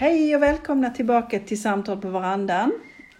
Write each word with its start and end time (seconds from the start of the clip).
Hej 0.00 0.36
och 0.36 0.42
välkomna 0.42 0.90
tillbaka 0.90 1.38
till 1.40 1.62
Samtal 1.62 2.00
på 2.00 2.08
verandan. 2.08 2.72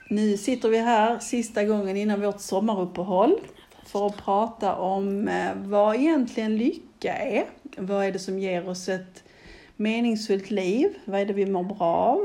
Nu 0.08 0.37
sitter 0.37 0.69
vi 0.69 0.79
här 0.79 1.19
sista 1.19 1.64
gången 1.64 1.96
innan 1.96 2.21
vårt 2.21 2.40
sommaruppehåll 2.40 3.40
för 3.87 4.06
att 4.06 4.16
prata 4.16 4.74
om 4.74 5.29
eh, 5.29 5.51
vad 5.56 5.96
egentligen 5.96 6.56
lycka 6.56 7.14
är. 7.14 7.45
Vad 7.77 8.04
är 8.04 8.12
det 8.12 8.19
som 8.19 8.38
ger 8.38 8.69
oss 8.69 8.88
ett 8.88 9.25
meningsfullt 9.77 10.51
liv? 10.51 10.88
Vad 11.04 11.21
är 11.21 11.27
det 11.27 11.33
vi 11.33 11.46
mår 11.46 11.62
bra 11.62 11.95
av? 11.95 12.22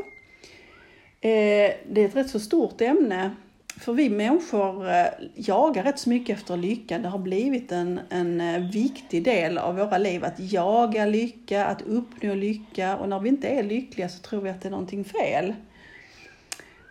Eh, 1.22 1.72
det 1.90 2.02
är 2.02 2.06
ett 2.06 2.16
rätt 2.16 2.30
så 2.30 2.40
stort 2.40 2.82
ämne. 2.82 3.32
För 3.80 3.94
vi 3.94 4.10
människor 4.10 4.90
eh, 4.90 5.06
jagar 5.36 5.84
rätt 5.84 6.00
så 6.00 6.10
mycket 6.10 6.38
efter 6.38 6.58
lycka. 6.58 7.00
Det 7.00 7.10
har 7.10 7.20
blivit 7.20 7.72
en, 7.72 8.00
en 8.10 8.70
viktig 8.72 9.24
del 9.24 9.58
av 9.58 9.76
våra 9.76 9.98
liv 9.98 10.26
att 10.26 10.40
jaga 10.40 11.06
lycka, 11.06 11.66
att 11.66 11.82
uppnå 11.82 12.36
lycka. 12.36 12.98
Och 12.98 13.10
när 13.10 13.20
vi 13.20 13.30
inte 13.30 13.48
är 13.48 13.64
lyckliga 13.64 14.10
så 14.10 14.20
tror 14.20 14.42
vi 14.42 14.50
att 14.50 14.62
det 14.62 14.68
är 14.68 14.72
någonting 14.72 15.04
fel. 15.04 15.54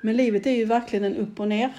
Men 0.00 0.16
livet 0.16 0.46
är 0.46 0.50
ju 0.50 0.64
verkligen 0.64 1.04
en 1.04 1.16
upp 1.16 1.40
och 1.40 1.48
ner 1.48 1.72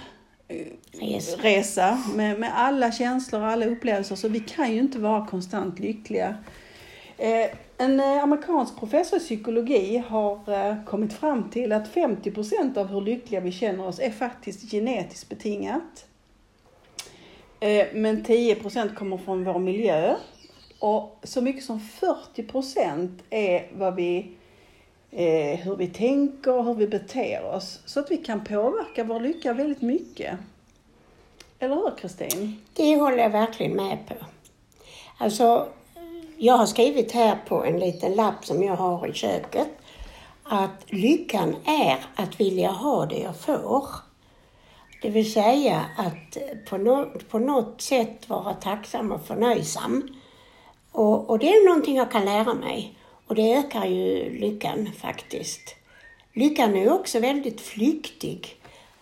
Resa. 0.91 1.37
resa 1.41 2.03
med, 2.15 2.39
med 2.39 2.51
alla 2.55 2.91
känslor 2.91 3.41
och 3.41 3.47
alla 3.47 3.65
upplevelser. 3.65 4.15
Så 4.15 4.27
vi 4.27 4.39
kan 4.39 4.73
ju 4.73 4.79
inte 4.79 4.99
vara 4.99 5.25
konstant 5.25 5.79
lyckliga. 5.79 6.35
Eh, 7.23 7.49
en 7.77 7.99
eh, 7.99 8.23
amerikansk 8.23 8.79
professor 8.79 9.17
i 9.17 9.19
psykologi 9.19 10.03
har 10.07 10.53
eh, 10.53 10.83
kommit 10.85 11.13
fram 11.13 11.49
till 11.49 11.71
att 11.71 11.87
50 11.87 12.31
procent 12.31 12.77
av 12.77 12.87
hur 12.87 13.01
lyckliga 13.01 13.41
vi 13.41 13.51
känner 13.51 13.87
oss 13.87 13.99
är 13.99 14.11
faktiskt 14.11 14.71
genetiskt 14.71 15.29
betingat. 15.29 16.05
Men 17.93 18.23
10 18.23 18.55
procent 18.55 18.95
kommer 18.95 19.17
från 19.17 19.43
vår 19.43 19.59
miljö. 19.59 20.15
Och 20.79 21.19
så 21.23 21.41
mycket 21.41 21.63
som 21.63 21.79
40 21.79 22.43
procent 22.43 23.23
är 23.29 23.67
vad 23.73 23.95
vi, 23.95 24.31
hur 25.63 25.75
vi 25.75 25.87
tänker 25.87 26.53
och 26.53 26.65
hur 26.65 26.73
vi 26.73 26.87
beter 26.87 27.45
oss. 27.45 27.79
Så 27.85 27.99
att 27.99 28.11
vi 28.11 28.17
kan 28.17 28.43
påverka 28.43 29.03
vår 29.03 29.19
lycka 29.19 29.53
väldigt 29.53 29.81
mycket. 29.81 30.37
Eller 31.59 31.75
hur 31.75 31.97
Kristin? 31.97 32.61
Det 32.73 32.95
håller 32.95 33.17
jag 33.17 33.29
verkligen 33.29 33.75
med 33.75 33.97
på. 34.07 34.15
Alltså, 35.17 35.67
jag 36.43 36.57
har 36.57 36.65
skrivit 36.65 37.11
här 37.11 37.37
på 37.47 37.65
en 37.65 37.79
liten 37.79 38.15
lapp 38.15 38.45
som 38.45 38.63
jag 38.63 38.75
har 38.75 39.07
i 39.07 39.13
köket 39.13 39.67
att 40.43 40.83
lyckan 40.87 41.55
är 41.65 42.05
att 42.15 42.39
vilja 42.39 42.71
ha 42.71 43.05
det 43.05 43.17
jag 43.17 43.37
får. 43.37 43.87
Det 45.01 45.09
vill 45.09 45.33
säga 45.33 45.85
att 45.97 46.37
på 46.69 46.77
något, 46.77 47.29
på 47.29 47.39
något 47.39 47.81
sätt 47.81 48.29
vara 48.29 48.53
tacksam 48.53 49.11
och 49.11 49.25
förnöjsam. 49.25 50.07
Och, 50.91 51.29
och 51.29 51.39
det 51.39 51.49
är 51.49 51.67
någonting 51.67 51.95
jag 51.95 52.11
kan 52.11 52.25
lära 52.25 52.53
mig. 52.53 52.97
Och 53.27 53.35
det 53.35 53.53
ökar 53.53 53.85
ju 53.85 54.39
lyckan 54.39 54.89
faktiskt. 54.97 55.75
Lyckan 56.33 56.75
är 56.75 56.93
också 56.93 57.19
väldigt 57.19 57.61
flyktig. 57.61 58.55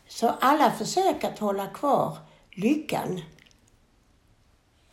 Så 0.08 0.31
alla 0.39 0.72
försök 0.72 1.23
att 1.23 1.39
hålla 1.39 1.67
kvar 1.67 2.17
lyckan 2.52 3.22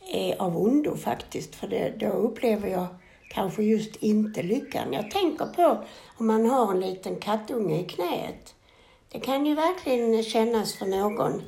är 0.09 0.43
av 0.43 0.57
ondo 0.57 0.97
faktiskt. 0.97 1.55
För 1.55 1.69
det, 1.69 1.95
då 1.99 2.07
upplever 2.07 2.69
jag 2.69 2.87
kanske 3.29 3.63
just 3.63 3.97
inte 3.97 4.43
lyckan. 4.43 4.93
Jag 4.93 5.11
tänker 5.11 5.47
på 5.47 5.85
om 6.17 6.27
man 6.27 6.47
har 6.47 6.71
en 6.71 6.81
liten 6.81 7.17
kattunge 7.17 7.81
i 7.81 7.85
knät. 7.85 8.55
Det 9.13 9.21
kan 9.21 9.47
ju 9.47 9.55
verkligen 9.55 10.23
kännas 10.23 10.75
för 10.75 10.87
någon 10.87 11.43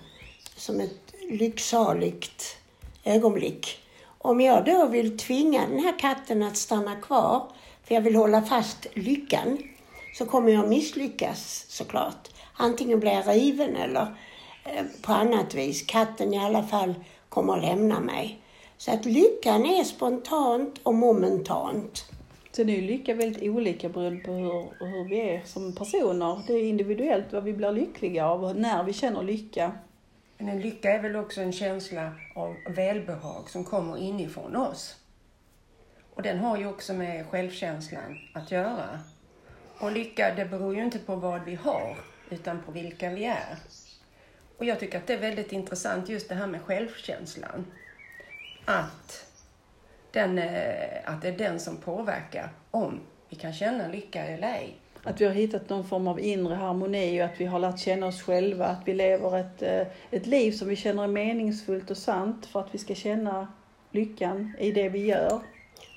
som 0.56 0.80
ett 0.80 1.14
lycksaligt 1.30 2.56
ögonblick. 3.04 3.78
Om 4.18 4.40
jag 4.40 4.64
då 4.64 4.86
vill 4.86 5.18
tvinga 5.18 5.66
den 5.66 5.78
här 5.78 5.98
katten 5.98 6.42
att 6.42 6.56
stanna 6.56 6.96
kvar, 6.96 7.52
för 7.84 7.94
jag 7.94 8.02
vill 8.02 8.16
hålla 8.16 8.42
fast 8.42 8.86
lyckan, 8.94 9.58
så 10.14 10.26
kommer 10.26 10.52
jag 10.52 10.68
misslyckas 10.68 11.66
såklart. 11.68 12.28
Antingen 12.54 13.00
blir 13.00 13.12
jag 13.12 13.28
riven 13.28 13.76
eller 13.76 14.16
eh, 14.64 14.84
på 15.02 15.12
annat 15.12 15.54
vis. 15.54 15.82
Katten 15.86 16.34
i 16.34 16.38
alla 16.38 16.62
fall 16.62 16.94
kommer 17.28 17.56
att 17.56 17.62
lämna 17.62 18.00
mig. 18.00 18.42
Så 18.80 18.92
att 18.92 19.04
lyckan 19.04 19.66
är 19.66 19.84
spontant 19.84 20.80
och 20.82 20.94
momentant. 20.94 22.04
Sen 22.52 22.68
är 22.68 22.76
ju 22.76 22.80
lycka 22.80 23.14
väldigt 23.14 23.42
olika 23.42 23.88
beroende 23.88 24.24
på 24.24 24.32
hur, 24.32 24.86
hur 24.86 25.08
vi 25.08 25.20
är 25.20 25.42
som 25.44 25.74
personer. 25.74 26.42
Det 26.46 26.52
är 26.52 26.64
individuellt 26.64 27.32
vad 27.32 27.44
vi 27.44 27.52
blir 27.52 27.72
lyckliga 27.72 28.26
av 28.26 28.44
och 28.44 28.56
när 28.56 28.84
vi 28.84 28.92
känner 28.92 29.22
lycka. 29.22 29.72
Men 30.38 30.48
en 30.48 30.60
lycka 30.60 30.90
är 30.92 31.02
väl 31.02 31.16
också 31.16 31.40
en 31.40 31.52
känsla 31.52 32.12
av 32.34 32.56
välbehag 32.68 33.50
som 33.50 33.64
kommer 33.64 33.98
inifrån 33.98 34.56
oss. 34.56 34.96
Och 36.14 36.22
den 36.22 36.38
har 36.38 36.58
ju 36.58 36.66
också 36.66 36.92
med 36.92 37.26
självkänslan 37.26 38.18
att 38.34 38.50
göra. 38.50 38.98
Och 39.78 39.92
lycka, 39.92 40.34
det 40.34 40.44
beror 40.44 40.76
ju 40.76 40.84
inte 40.84 40.98
på 40.98 41.16
vad 41.16 41.44
vi 41.44 41.54
har, 41.54 41.96
utan 42.30 42.62
på 42.62 42.72
vilka 42.72 43.10
vi 43.10 43.24
är. 43.24 43.58
Och 44.58 44.64
jag 44.64 44.80
tycker 44.80 44.98
att 44.98 45.06
det 45.06 45.14
är 45.14 45.20
väldigt 45.20 45.52
intressant 45.52 46.08
just 46.08 46.28
det 46.28 46.34
här 46.34 46.46
med 46.46 46.62
självkänslan. 46.62 47.66
Att, 48.70 49.26
den, 50.12 50.38
eh, 50.38 50.98
att 51.04 51.22
det 51.22 51.28
är 51.28 51.38
den 51.38 51.60
som 51.60 51.76
påverkar 51.76 52.48
om 52.70 53.00
vi 53.28 53.36
kan 53.36 53.52
känna 53.52 53.88
lycka 53.88 54.24
eller 54.24 54.48
ej. 54.48 54.74
Att 55.04 55.20
vi 55.20 55.24
har 55.24 55.32
hittat 55.32 55.68
någon 55.68 55.84
form 55.84 56.08
av 56.08 56.20
inre 56.20 56.54
harmoni 56.54 57.22
och 57.22 57.24
att 57.24 57.40
vi 57.40 57.44
har 57.44 57.58
lärt 57.58 57.78
känna 57.78 58.06
oss 58.06 58.22
själva. 58.22 58.66
Att 58.66 58.80
vi 58.84 58.94
lever 58.94 59.38
ett, 59.38 59.62
eh, 59.62 59.86
ett 60.10 60.26
liv 60.26 60.52
som 60.52 60.68
vi 60.68 60.76
känner 60.76 61.02
är 61.02 61.08
meningsfullt 61.08 61.90
och 61.90 61.96
sant 61.96 62.46
för 62.46 62.60
att 62.60 62.74
vi 62.74 62.78
ska 62.78 62.94
känna 62.94 63.48
lyckan 63.90 64.56
i 64.58 64.72
det 64.72 64.88
vi 64.88 65.06
gör. 65.06 65.40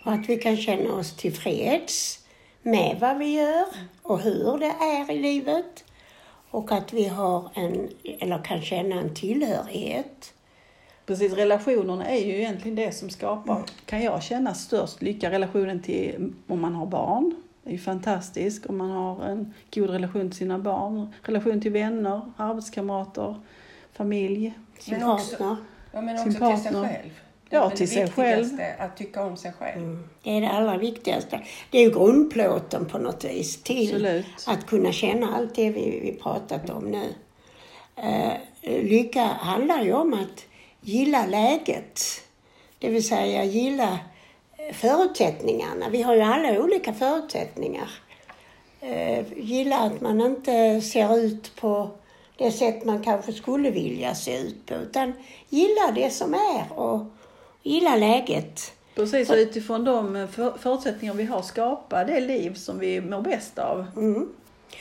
Och 0.06 0.12
att 0.14 0.30
vi 0.30 0.38
kan 0.38 0.58
känna 0.58 0.94
oss 0.94 1.16
tillfreds 1.18 2.26
med 2.62 2.98
vad 3.00 3.18
vi 3.18 3.36
gör 3.36 3.66
och 4.02 4.20
hur 4.20 4.58
det 4.58 4.74
är 4.82 5.12
i 5.12 5.20
livet. 5.20 5.84
Och 6.50 6.72
att 6.72 6.94
vi 6.94 7.08
har 7.08 7.50
en, 7.54 7.90
eller 8.20 8.44
kan 8.44 8.62
känna 8.62 8.96
en 8.96 9.16
tillhörighet. 9.16 10.34
Precis, 11.06 11.34
relationerna 11.34 12.06
är 12.06 12.26
ju 12.26 12.34
egentligen 12.38 12.76
det 12.76 12.92
som 12.92 13.10
skapar, 13.10 13.64
kan 13.86 14.02
jag 14.04 14.24
känna, 14.24 14.54
störst 14.54 15.02
lycka. 15.02 15.32
Relationen 15.32 15.82
till 15.82 16.34
om 16.48 16.62
man 16.62 16.76
har 16.76 16.86
barn. 16.86 17.36
Det 17.64 17.70
är 17.70 17.74
ju 17.74 17.80
fantastiskt 17.80 18.66
om 18.66 18.78
man 18.78 18.92
har 18.92 19.24
en 19.26 19.54
god 19.74 19.90
relation 19.90 20.30
till 20.30 20.38
sina 20.38 20.60
barn. 20.60 21.14
Relation 21.22 21.62
till 21.62 21.72
vänner, 21.72 22.22
arbetskamrater, 22.38 23.36
familj. 23.94 24.54
Sin 24.80 24.94
Men 25.00 25.10
också- 25.10 25.30
partner. 25.38 25.56
Ja, 25.92 26.02
men 26.02 26.18
Sin 26.18 26.44
också 26.44 26.50
till 26.52 26.64
sig 26.64 26.74
själv. 26.74 27.20
Ja, 27.50 27.70
till 27.70 27.90
sig 27.90 28.12
själv. 28.12 28.50
Att 28.80 28.98
tycka 28.98 29.24
om 29.26 29.38
sig 29.38 29.54
själv. 29.54 29.84
Mm. 29.84 30.04
Det 30.24 30.30
är 30.38 30.42
det 30.42 30.50
allra 30.50 30.78
viktigaste. 30.78 31.42
Det 31.72 31.78
är 31.78 31.84
ju 31.84 31.92
grundplåten 31.92 32.86
på 32.86 32.98
något 32.98 33.24
vis 33.26 33.64
till 33.64 33.88
Absolut. 33.96 34.26
att 34.48 34.66
kunna 34.66 34.92
känna 34.92 35.36
allt 35.36 35.56
det 35.56 35.70
vi, 35.70 36.00
vi 36.00 36.20
pratat 36.24 36.70
om 36.70 36.84
nu. 36.92 37.04
Eh, 37.96 38.34
lycka 38.84 39.24
handlar 39.24 39.82
ju 39.84 39.94
om 39.94 40.14
att 40.14 40.46
gilla 40.84 41.26
läget. 41.26 42.02
Det 42.80 42.90
vill 42.90 43.08
säga 43.08 43.44
gilla 43.44 44.00
eh, 44.58 44.74
förutsättningarna. 44.76 45.90
Vi 45.90 46.02
har 46.02 46.16
ju 46.16 46.22
alla 46.22 46.60
olika 46.64 46.94
förutsättningar. 46.94 47.90
Eh, 48.82 49.26
gilla 49.38 49.78
att 49.80 50.02
man 50.02 50.22
inte 50.22 50.82
ser 50.82 51.18
ut 51.18 51.56
på 51.56 51.90
det 52.38 52.52
sätt 52.52 52.86
man 52.86 53.04
kanske 53.04 53.34
skulle 53.34 53.70
vilja 53.72 54.16
se 54.16 54.38
ut 54.38 54.66
på. 54.66 54.74
Utan 54.76 55.14
gilla 55.50 55.92
det 55.96 56.10
som 56.10 56.34
är 56.34 56.80
och 56.80 57.06
gilla 57.64 57.96
läget. 57.96 58.74
Precis, 58.96 59.30
och 59.30 59.36
utifrån 59.36 59.84
de 59.86 60.28
för- 60.32 60.58
förutsättningar 60.58 61.14
vi 61.14 61.24
har, 61.24 61.42
skapa 61.42 62.04
det 62.04 62.20
liv 62.20 62.54
som 62.54 62.80
vi 62.80 63.02
mår 63.02 63.22
bäst 63.22 63.60
av. 63.60 63.86
Mm. 63.98 64.30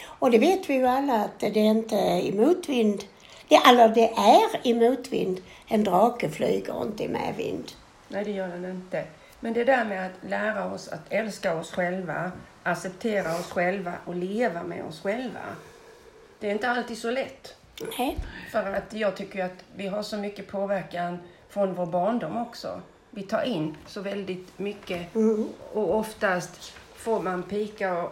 Och 0.05 0.31
det 0.31 0.39
vet 0.39 0.71
vi 0.71 0.75
ju 0.75 0.87
alla 0.87 1.15
att 1.15 1.39
det 1.39 1.47
är 1.47 1.57
inte 1.57 1.97
i 1.97 2.33
motvind. 2.34 3.05
Det, 3.48 3.56
eller 3.56 3.88
det 3.88 4.10
är 4.12 4.66
i 4.66 4.75
motvind. 4.75 5.41
En 5.69 5.84
drake 5.84 6.30
flyger 6.30 6.82
inte 6.82 7.04
i 7.04 7.08
medvind. 7.08 7.72
Nej, 8.08 8.25
det 8.25 8.30
gör 8.30 8.48
den 8.48 8.64
inte. 8.64 9.04
Men 9.41 9.53
det 9.53 9.64
där 9.64 9.84
med 9.84 10.06
att 10.06 10.30
lära 10.30 10.72
oss 10.72 10.88
att 10.88 11.00
älska 11.12 11.54
oss 11.54 11.70
själva, 11.72 12.32
acceptera 12.62 13.34
oss 13.38 13.50
själva 13.50 13.92
och 14.04 14.14
leva 14.14 14.62
med 14.62 14.84
oss 14.84 15.00
själva. 15.00 15.41
Det 16.39 16.47
är 16.47 16.53
inte 16.53 16.68
alltid 16.68 16.98
så 16.98 17.10
lätt. 17.10 17.54
Nej. 17.98 18.18
För 18.50 18.72
att 18.74 18.92
jag 18.92 19.16
tycker 19.16 19.45
att 19.45 19.65
vi 19.77 19.86
har 19.86 20.03
så 20.03 20.16
mycket 20.16 20.48
påverkan 20.48 21.18
från 21.48 21.74
vår 21.74 21.86
barndom 21.86 22.36
också. 22.36 22.80
Vi 23.10 23.22
tar 23.22 23.42
in 23.42 23.77
så 23.86 24.00
väldigt 24.00 24.59
mycket 24.59 25.15
Mm. 25.15 25.48
och 25.72 25.97
oftast 25.97 26.72
får 26.97 27.21
man 27.21 27.42
pika 27.42 28.06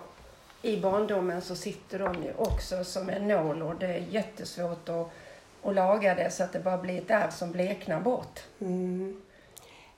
i 0.62 0.76
barndomen 0.76 1.43
så 1.43 1.56
sitter 1.56 1.99
de 1.99 2.15
ju 2.25 2.33
också 2.37 2.85
som 2.85 3.09
en 3.09 3.29
nål 3.29 3.62
och 3.62 3.75
det 3.75 3.87
är 3.87 4.05
jättesvårt 4.11 4.88
att, 4.88 5.12
att 5.65 5.75
laga 5.75 6.15
det 6.15 6.31
så 6.31 6.43
att 6.45 6.53
det 6.53 6.61
bara 6.61 6.79
blir 6.79 6.99
ett 6.99 7.11
ärr 7.11 7.31
som 7.31 7.53
bleknar 7.53 8.01
bort. 8.01 8.41
Mm. 8.61 9.21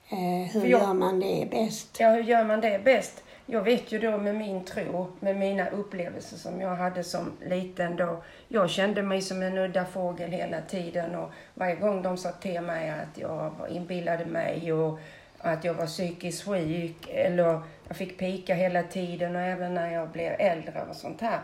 Eh, 0.09 0.53
hur 0.53 0.61
jag- 0.67 0.81
gör 0.81 0.95
man 0.95 1.21
det 1.21 1.49
bäst? 1.51 2.01
Ja, 2.01 2.11
hur 2.11 2.23
gör 2.23 2.45
man 2.45 2.61
det 2.61 2.85
bäst? 2.85 3.23
Jag 3.47 3.63
vet 3.63 3.93
ju 3.93 3.99
då 3.99 4.19
med 4.19 4.35
min 4.35 4.65
tro, 4.65 5.07
med 5.21 5.37
mina 5.37 5.69
upplevelser 5.71 6.37
som 6.37 6.61
jag 6.61 6.77
hade 6.77 7.05
som 7.05 7.33
liten 7.47 7.97
då. 7.97 8.23
Jag 8.49 8.71
kände 8.71 9.03
mig 9.03 9.23
som 9.23 9.43
en 9.43 9.59
udda 9.59 9.85
fågel 9.85 10.31
hela 10.31 10.61
tiden 10.61 11.15
och 11.15 11.31
varje 11.55 11.75
gång 11.75 12.03
de 12.03 12.17
sa 12.17 12.33
till 12.33 12.61
mig 12.61 12.91
att 12.91 13.19
jag 13.19 13.53
inbillade 13.71 14.25
mig 14.27 14.73
och 14.73 14.99
att 15.39 15.65
jag 15.65 15.75
var 15.75 15.87
psykiskt 15.87 16.45
sjuk 16.45 17.09
eller 17.09 17.61
Jag 17.89 17.97
fick 17.97 18.19
pika 18.19 18.55
hela 18.55 18.83
tiden 18.83 19.37
och 19.37 19.43
även 19.43 19.75
när 19.75 19.93
jag 19.93 20.09
blev 20.09 20.33
äldre 20.39 20.83
och 20.91 20.97
sånt 20.97 21.21
här. 21.21 21.41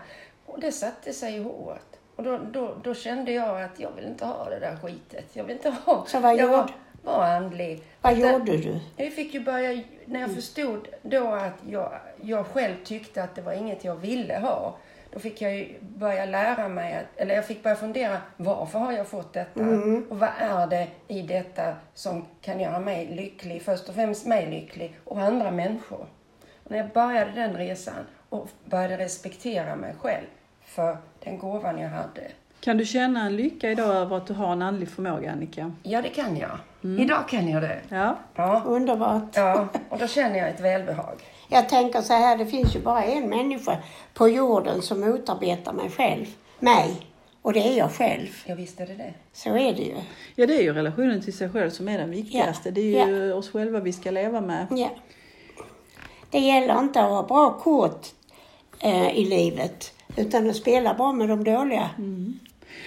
Och 0.47 0.61
det 0.61 0.73
satte 0.73 1.12
sig 1.12 1.35
i 1.37 1.43
håret. 1.43 1.98
Och 2.19 2.25
då, 2.25 2.38
då, 2.53 2.75
då 2.85 2.94
kände 2.94 3.32
jag 3.32 3.62
att 3.62 3.81
jag 3.81 3.91
vill 3.97 4.05
inte 4.05 4.25
ha 4.25 4.44
det 4.50 4.59
där 4.59 4.76
skitet. 4.76 5.25
Jag 5.32 5.44
vill 5.44 5.56
inte 5.56 5.70
ha... 5.70 6.05
Så 6.06 6.20
vad 6.20 6.32
jag 6.32 6.41
gjorde- 6.41 6.53
var, 6.56 6.70
var 7.03 7.25
andlig. 7.25 7.82
Vad 8.00 8.15
det- 8.17 8.32
gjorde 8.32 8.56
du? 8.56 8.81
jag 8.97 9.12
fick 9.12 9.35
ju 9.35 9.41
börja, 9.41 9.82
när 10.05 10.20
jag 10.20 10.35
förstod 10.35 10.88
då 11.03 11.26
att 11.32 11.55
jag, 11.70 11.93
jag 12.23 12.47
själv 12.47 12.75
tyckte 12.85 13.23
att 13.23 13.35
det 13.35 13.43
var 13.43 13.53
inget 13.53 13.85
jag 13.85 13.94
ville 13.97 14.38
ha. 14.38 14.76
Då 15.12 15.19
fick 15.19 15.43
jag 15.43 15.56
ju 15.56 15.75
börja 15.81 16.25
lära 16.25 16.69
mig, 16.69 16.94
att, 16.94 17.20
eller 17.20 17.35
jag 17.35 17.47
fick 17.47 17.62
börja 17.62 17.76
fundera, 17.76 18.19
varför 18.37 18.79
har 18.79 18.93
jag 18.93 19.06
fått 19.06 19.32
detta? 19.32 19.61
Och 20.11 20.19
vad 20.19 20.31
är 20.38 20.67
det 20.67 20.88
i 21.09 21.23
detta 21.23 21.75
som 21.94 22.25
kan 22.41 22.61
göra 22.61 22.79
mig 22.81 23.06
lycklig? 23.06 23.62
Först 23.62 23.88
och 23.88 23.94
främst 23.94 24.26
mig 24.26 24.47
lycklig 24.50 24.99
och 25.05 25.20
andra 25.20 25.50
människor. 25.50 26.06
Och 26.65 26.70
när 26.70 26.79
jag 26.79 26.88
började 26.88 27.31
den 27.31 27.56
resan 27.56 28.06
och 28.29 28.49
började 28.65 28.99
respektera 28.99 29.76
mig 29.76 29.94
själv 30.00 30.26
för 30.69 30.97
den 31.25 31.38
gåvan 31.38 31.79
jag 31.79 31.88
hade. 31.88 32.31
Kan 32.61 32.76
du 32.76 32.85
känna 32.85 33.26
en 33.26 33.37
lycka 33.37 33.70
idag 33.70 33.97
över 33.97 34.17
att 34.17 34.26
du 34.26 34.35
har 34.35 34.53
en 34.53 34.62
andlig 34.62 34.88
förmåga, 34.88 35.32
Annika? 35.32 35.73
Ja, 35.82 36.03
det 36.03 36.09
kan 36.09 36.37
jag. 36.37 36.59
Idag 37.00 37.29
kan 37.29 37.49
jag 37.49 37.62
det. 37.62 37.81
Ja. 37.88 38.17
Ja. 38.35 38.62
Underbart. 38.67 39.23
ja, 39.37 39.69
och 39.88 39.99
då 39.99 40.06
känner 40.06 40.38
jag 40.38 40.49
ett 40.49 40.61
välbehag. 40.61 41.15
Jag 41.49 41.69
tänker 41.69 42.00
så 42.00 42.12
här, 42.12 42.38
det 42.38 42.47
finns 42.47 42.76
ju 42.76 42.81
bara 42.81 43.05
en 43.05 43.29
människa 43.31 43.76
på 44.15 44.29
jorden 44.29 44.82
som 44.82 45.00
motarbetar 45.00 45.73
mig 45.73 45.91
själv. 45.91 46.26
Mig. 46.59 47.06
Och 47.43 47.53
det 47.53 47.69
är 47.69 47.79
jag 47.79 47.93
själv. 47.93 48.29
Jag 48.47 48.56
visste 48.56 48.87
det 48.87 48.94
det. 48.94 49.15
Så 49.32 49.49
är 49.56 49.73
det 49.73 49.82
ju. 49.82 49.94
ja, 50.35 50.47
det 50.47 50.59
är 50.59 50.62
ju 50.62 50.73
relationen 50.73 51.20
till 51.23 51.37
sig 51.37 51.49
själv 51.50 51.70
som 51.70 51.88
är 51.88 51.99
den 51.99 52.11
viktigaste. 52.11 52.69
Ja. 52.69 52.75
Det 52.75 53.00
är 53.00 53.06
ju 53.06 53.32
oss 53.32 53.50
själva 53.50 53.81
vi 53.81 53.93
ska 53.93 54.11
leva 54.11 54.41
med. 54.41 54.67
Ja. 54.70 54.91
Det 56.31 56.38
gäller 56.38 56.79
inte 56.79 57.00
att 57.00 57.11
ha 57.11 57.23
bra 57.23 57.50
kort 57.50 58.06
eh, 58.81 59.11
i 59.19 59.25
livet, 59.25 59.94
utan 60.16 60.50
att 60.50 60.56
spela 60.56 60.94
bra 60.94 61.12
med 61.12 61.28
de 61.28 61.44
dåliga. 61.44 61.90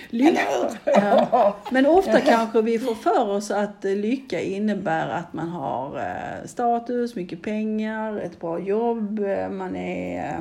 Lycka. 0.09 0.41
Ja. 0.85 1.55
Men 1.71 1.85
ofta 1.85 2.21
kanske 2.21 2.61
vi 2.61 2.79
får 2.79 2.95
för 2.95 3.29
oss 3.29 3.51
att 3.51 3.83
lycka 3.83 4.41
innebär 4.41 5.09
att 5.09 5.33
man 5.33 5.49
har 5.49 5.97
eh, 5.97 6.47
status, 6.47 7.15
mycket 7.15 7.41
pengar, 7.41 8.17
ett 8.17 8.39
bra 8.39 8.59
jobb, 8.59 9.19
eh, 9.19 9.49
man 9.49 9.75
är, 9.75 10.29
eh, 10.29 10.39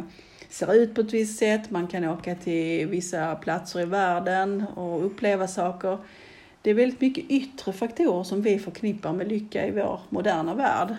ser 0.49 0.75
ut 0.75 0.95
på 0.95 1.01
ett 1.01 1.13
visst 1.13 1.39
sätt, 1.39 1.71
man 1.71 1.87
kan 1.87 2.05
åka 2.05 2.35
till 2.35 2.87
vissa 2.87 3.35
platser 3.35 3.81
i 3.81 3.85
världen 3.85 4.65
och 4.75 5.07
uppleva 5.07 5.49
saker. 5.49 5.99
Det 6.63 6.71
är 6.71 6.75
väldigt 6.75 7.01
mycket 7.01 7.25
yttre 7.31 7.73
faktorer 7.73 8.25
som 8.25 8.43
vi 8.43 8.59
förknippar 8.59 9.13
med 9.13 9.29
lycka 9.29 9.67
i 9.67 9.71
vår 9.71 10.01
moderna 10.09 10.55
värld. 10.55 10.97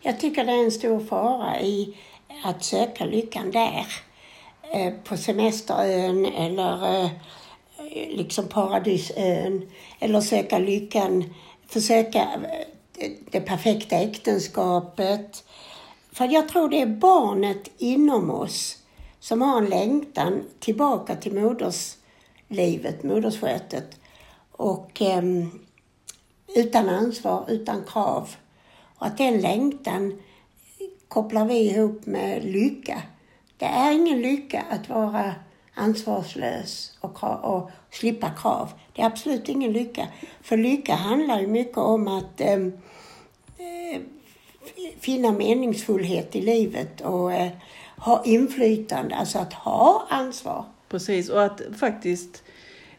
Jag 0.00 0.20
tycker 0.20 0.44
det 0.44 0.52
är 0.52 0.64
en 0.64 0.70
stor 0.70 1.00
fara 1.00 1.60
i 1.60 1.96
att 2.44 2.64
söka 2.64 3.04
lyckan 3.04 3.50
där. 3.50 3.86
Eh, 4.74 4.92
på 5.04 5.16
semesterön 5.16 6.26
eller 6.26 7.04
eh, 7.04 7.10
liksom 8.08 8.48
paradisön. 8.48 9.68
Eller 9.98 10.20
söka 10.20 10.58
lyckan, 10.58 11.34
försöka 11.66 12.20
eh, 12.98 13.10
det 13.30 13.40
perfekta 13.40 13.96
äktenskapet. 13.96 15.44
För 16.12 16.24
jag 16.24 16.48
tror 16.48 16.68
det 16.68 16.80
är 16.80 16.86
barnet 16.86 17.70
inom 17.78 18.30
oss 18.30 18.78
som 19.20 19.42
har 19.42 19.58
en 19.58 19.66
längtan 19.66 20.44
tillbaka 20.60 21.16
till 21.16 21.34
moderslivet, 21.34 23.02
modersskötet. 23.02 24.00
Och 24.52 25.02
ehm, 25.02 25.50
utan 26.54 26.88
ansvar, 26.88 27.44
utan 27.48 27.84
krav. 27.84 28.36
Och 28.98 29.06
att 29.06 29.18
den 29.18 29.40
längtan 29.40 30.18
kopplar 31.08 31.44
vi 31.44 31.54
ihop 31.54 32.06
med 32.06 32.44
lycka. 32.44 33.02
Det 33.58 33.64
är 33.64 33.92
ingen 33.92 34.22
lycka 34.22 34.64
att 34.70 34.88
vara 34.88 35.34
ansvarslös 35.74 36.98
och, 37.00 37.16
krav, 37.16 37.40
och 37.40 37.70
slippa 37.90 38.30
krav. 38.30 38.72
Det 38.92 39.02
är 39.02 39.06
absolut 39.06 39.48
ingen 39.48 39.72
lycka. 39.72 40.08
För 40.42 40.56
lycka 40.56 40.94
handlar 40.94 41.40
ju 41.40 41.46
mycket 41.46 41.78
om 41.78 42.08
att 42.08 42.40
ehm, 42.40 42.72
eh, 43.58 44.00
finna 45.00 45.32
meningsfullhet 45.32 46.36
i 46.36 46.40
livet 46.40 47.00
och 47.00 47.32
eh, 47.32 47.52
ha 47.96 48.24
inflytande, 48.24 49.14
alltså 49.14 49.38
att 49.38 49.52
ha 49.52 50.06
ansvar. 50.10 50.64
Precis, 50.88 51.28
och 51.28 51.44
att 51.44 51.60
faktiskt 51.78 52.43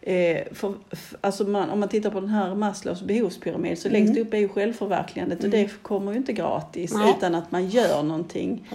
Eh, 0.08 0.44
för, 0.52 0.74
alltså 1.22 1.44
man, 1.44 1.70
om 1.70 1.80
man 1.80 1.90
tittar 1.90 2.10
på 2.10 2.20
den 2.20 2.30
här 2.30 2.56
Maslows 2.56 3.02
behovspyramid 3.02 3.78
så 3.78 3.90
längst 3.90 4.18
upp 4.18 4.34
är 4.34 4.38
ju 4.38 4.48
självförverkligandet 4.48 5.44
och 5.44 5.50
det 5.50 5.70
kommer 5.82 6.12
ju 6.12 6.18
inte 6.18 6.34
gratis 6.34 6.94
Nej. 6.94 7.14
utan 7.18 7.36
att 7.36 7.52
man 7.52 7.70
gör 7.70 8.04
någonting. 8.04 8.68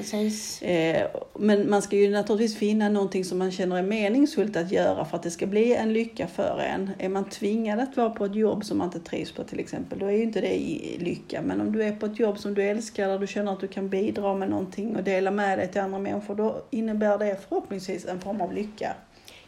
Eh, 0.62 1.06
men 1.38 1.70
man 1.70 1.82
ska 1.82 1.96
ju 1.96 2.10
naturligtvis 2.10 2.56
finna 2.56 2.88
någonting 2.88 3.24
som 3.24 3.38
man 3.38 3.50
känner 3.50 3.76
är 3.76 3.82
meningsfullt 3.82 4.56
att 4.56 4.72
göra 4.72 5.04
för 5.04 5.16
att 5.16 5.22
det 5.22 5.30
ska 5.30 5.46
bli 5.46 5.74
en 5.74 5.92
lycka 5.92 6.26
för 6.26 6.58
en. 6.58 6.90
Är 6.98 7.08
man 7.08 7.24
tvingad 7.28 7.80
att 7.80 7.96
vara 7.96 8.10
på 8.10 8.24
ett 8.24 8.34
jobb 8.34 8.64
som 8.64 8.78
man 8.78 8.86
inte 8.86 9.00
trivs 9.00 9.32
på 9.32 9.44
till 9.44 9.60
exempel, 9.60 9.98
då 9.98 10.06
är 10.06 10.12
ju 10.12 10.22
inte 10.22 10.40
det 10.40 10.56
lycka. 10.98 11.42
Men 11.42 11.60
om 11.60 11.72
du 11.72 11.82
är 11.82 11.92
på 11.92 12.06
ett 12.06 12.18
jobb 12.18 12.38
som 12.38 12.54
du 12.54 12.62
älskar, 12.62 13.08
där 13.08 13.18
du 13.18 13.26
känner 13.26 13.52
att 13.52 13.60
du 13.60 13.68
kan 13.68 13.88
bidra 13.88 14.34
med 14.34 14.50
någonting 14.50 14.96
och 14.96 15.02
dela 15.02 15.30
med 15.30 15.58
dig 15.58 15.68
till 15.68 15.80
andra 15.80 15.98
människor, 15.98 16.34
då 16.34 16.62
innebär 16.70 17.18
det 17.18 17.36
förhoppningsvis 17.48 18.06
en 18.06 18.20
form 18.20 18.40
av 18.40 18.54
lycka. 18.54 18.94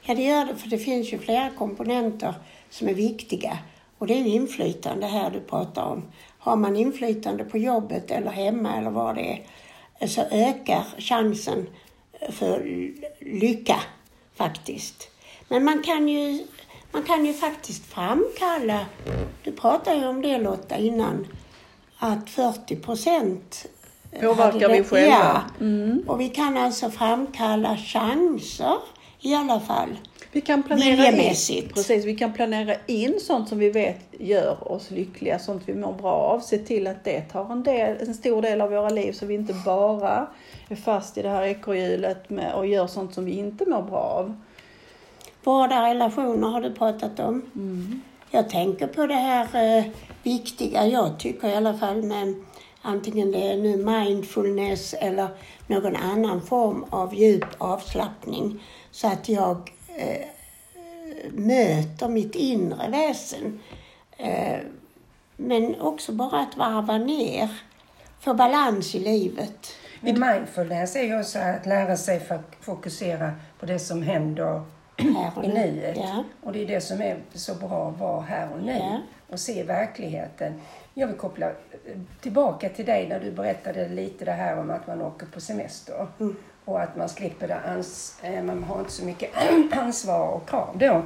Ja, 0.03 0.15
det 0.15 0.23
gör 0.23 0.45
det, 0.45 0.57
för 0.57 0.69
det 0.69 0.79
finns 0.79 1.13
ju 1.13 1.19
flera 1.19 1.51
komponenter 1.51 2.35
som 2.71 2.89
är 2.89 2.95
viktiga. 2.95 3.59
Och 3.99 4.07
det 4.07 4.15
är 4.15 4.19
ju 4.19 4.29
inflytande 4.29 5.07
här 5.07 5.31
du 5.31 5.41
pratar 5.41 5.83
om. 5.83 6.03
Har 6.39 6.57
man 6.57 6.77
inflytande 6.77 7.45
på 7.45 7.59
jobbet 7.59 8.11
eller 8.11 8.31
hemma 8.31 8.77
eller 8.77 8.91
vad 8.91 9.15
det 9.15 9.41
är, 10.01 10.07
så 10.07 10.21
ökar 10.31 10.85
chansen 10.99 11.67
för 12.31 12.63
lycka 13.21 13.81
faktiskt. 14.35 15.09
Men 15.49 15.65
man 15.65 15.83
kan 15.83 16.09
ju, 16.09 16.47
man 16.93 17.03
kan 17.03 17.27
ju 17.27 17.33
faktiskt 17.33 17.87
framkalla, 17.87 18.87
du 19.43 19.53
pratade 19.53 19.97
ju 19.97 20.07
om 20.07 20.23
det 20.23 20.39
Lotta 20.39 20.77
innan, 20.77 21.27
att 21.99 22.31
40 22.31 22.77
procent 22.77 23.67
Påverkar 24.21 24.69
vi 24.69 24.85
själva. 24.85 25.43
Ja, 25.59 26.13
och 26.13 26.21
vi 26.21 26.29
kan 26.29 26.57
alltså 26.57 26.91
framkalla 26.91 27.77
chanser 27.77 28.79
i 29.23 29.35
alla 29.35 29.61
fall. 29.61 29.99
Vi 30.33 30.41
kan 30.41 30.63
planera 30.63 31.07
in, 31.07 31.69
precis, 31.75 32.05
vi 32.05 32.17
kan 32.17 32.33
planera 32.33 32.75
in 32.87 33.21
sånt 33.21 33.49
som 33.49 33.59
vi 33.59 33.71
vet 33.71 34.01
gör 34.11 34.73
oss 34.73 34.91
lyckliga, 34.91 35.39
sånt 35.39 35.63
vi 35.67 35.75
mår 35.75 35.93
bra 35.93 36.13
av. 36.13 36.41
Se 36.41 36.59
till 36.59 36.87
att 36.87 37.05
det 37.05 37.21
tar 37.21 37.53
en, 37.53 37.63
del, 37.63 37.97
en 38.01 38.15
stor 38.15 38.43
del 38.43 38.61
av 38.61 38.71
våra 38.71 38.91
liv 38.91 39.13
så 39.13 39.27
vi 39.27 39.35
inte 39.35 39.55
bara 39.65 40.27
är 40.69 40.77
fast 40.77 41.19
i 41.19 41.23
det 41.23 41.29
här 41.29 41.43
ekorrhjulet 41.43 42.31
och 42.55 42.67
gör 42.67 42.87
sånt 42.87 43.15
som 43.15 43.25
vi 43.25 43.33
inte 43.33 43.71
mår 43.71 43.83
bra 43.83 43.99
av. 43.99 44.37
Vårda 45.45 45.89
relationer 45.89 46.49
har 46.49 46.61
du 46.61 46.75
pratat 46.75 47.21
om. 47.21 47.43
Jag 48.31 48.51
tänker 48.51 48.87
på 48.87 49.07
det 49.07 49.15
här 49.15 49.79
eh, 49.79 49.85
viktiga, 50.23 50.87
jag 50.87 51.19
tycker 51.19 51.49
i 51.49 51.55
alla 51.55 51.75
fall, 51.75 52.03
med 52.03 52.35
antingen 52.83 53.31
det 53.33 53.53
är 53.53 53.57
nu 53.57 53.77
mindfulness 53.77 54.95
eller 54.95 55.29
någon 55.67 55.97
annan 55.97 56.43
form 56.43 56.85
av 56.91 57.15
djup 57.15 57.45
avslappning. 57.59 58.63
Så 58.91 59.07
att 59.09 59.29
jag 59.29 59.73
eh, 59.97 60.27
möter 61.31 62.09
mitt 62.09 62.35
inre 62.35 62.89
väsen. 62.91 63.61
Eh, 64.17 64.59
men 65.37 65.81
också 65.81 66.13
bara 66.13 66.41
att 66.41 66.57
varva 66.57 66.99
ner, 66.99 67.49
få 68.21 68.35
balans 68.35 68.95
i 68.95 68.99
livet. 68.99 69.75
Men 70.01 70.21
mindfulness 70.21 70.97
är 70.97 71.03
ju 71.03 71.21
också 71.21 71.39
att 71.39 71.67
lära 71.67 71.97
sig 71.97 72.21
fok- 72.21 72.57
fokusera 72.61 73.33
på 73.61 73.67
det 73.67 73.79
som 73.79 74.03
händer 74.03 74.63
i 74.99 75.05
nu. 75.05 75.55
nuet. 75.55 75.97
Ja. 75.97 76.25
Och 76.43 76.53
det 76.53 76.63
är 76.63 76.67
det 76.67 76.81
som 76.81 77.01
är 77.03 77.19
så 77.35 77.55
bra 77.55 77.89
att 77.89 77.99
vara 78.01 78.21
här 78.21 78.49
och 78.55 78.63
nu 78.63 78.77
Ja. 78.79 78.99
och 79.31 79.41
se 79.41 79.63
verkligheten. 79.63 80.61
Jag 80.95 81.07
vill 81.07 81.17
koppla 81.17 81.47
eh, 81.47 81.55
tillbaka 82.21 82.69
till 82.69 82.85
dig 82.85 83.09
när 83.09 83.21
du 83.21 83.31
berättade 83.31 83.89
lite 83.89 84.25
det 84.25 84.33
här 84.33 84.59
om 84.59 84.71
att 84.71 84.87
man 84.87 85.03
åker 85.03 85.27
på 85.27 85.41
semester 85.41 86.07
Mm. 86.21 86.37
och 86.65 86.81
att 86.81 86.97
man 86.97 87.09
slipper 87.09 87.49
det 87.49 87.59
ans- 87.69 88.15
eh, 88.23 88.43
man 88.43 88.63
har 88.65 88.79
inte 88.79 88.93
så 88.93 89.05
mycket 89.05 89.31
ansvar 89.73 90.29
och 90.29 90.49
krav 90.49 90.77
då. 90.79 91.03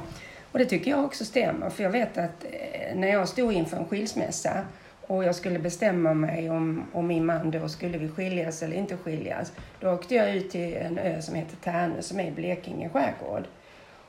Och 0.51 0.59
det 0.59 0.65
tycker 0.65 0.91
jag 0.91 1.05
också 1.05 1.25
stämmer, 1.25 1.69
för 1.69 1.83
jag 1.83 1.89
vet 1.89 2.17
att 2.17 2.43
eh, 2.51 2.95
när 2.95 3.07
jag 3.07 3.27
stod 3.29 3.53
inför 3.53 3.77
en 3.77 3.85
skilsmässa 3.85 4.65
och 5.07 5.23
jag 5.23 5.35
skulle 5.35 5.59
bestämma 5.59 6.13
mig 6.13 6.49
om, 6.49 6.83
om 6.93 7.07
min 7.07 7.25
man 7.25 7.51
då 7.51 7.69
skulle 7.69 7.97
vi 7.97 8.09
skiljas 8.09 8.63
eller 8.63 8.77
inte 8.77 8.97
skiljas. 8.97 9.51
Då 9.79 9.91
åkte 9.93 10.15
jag 10.15 10.35
ut 10.35 10.51
till 10.51 10.75
en 10.77 10.97
ö 10.97 11.21
som 11.21 11.35
heter 11.35 11.55
Tärnö 11.63 12.01
som 12.01 12.19
är 12.19 12.27
i 12.27 12.31
Blekinge 12.31 12.89
skärgård. 12.89 13.43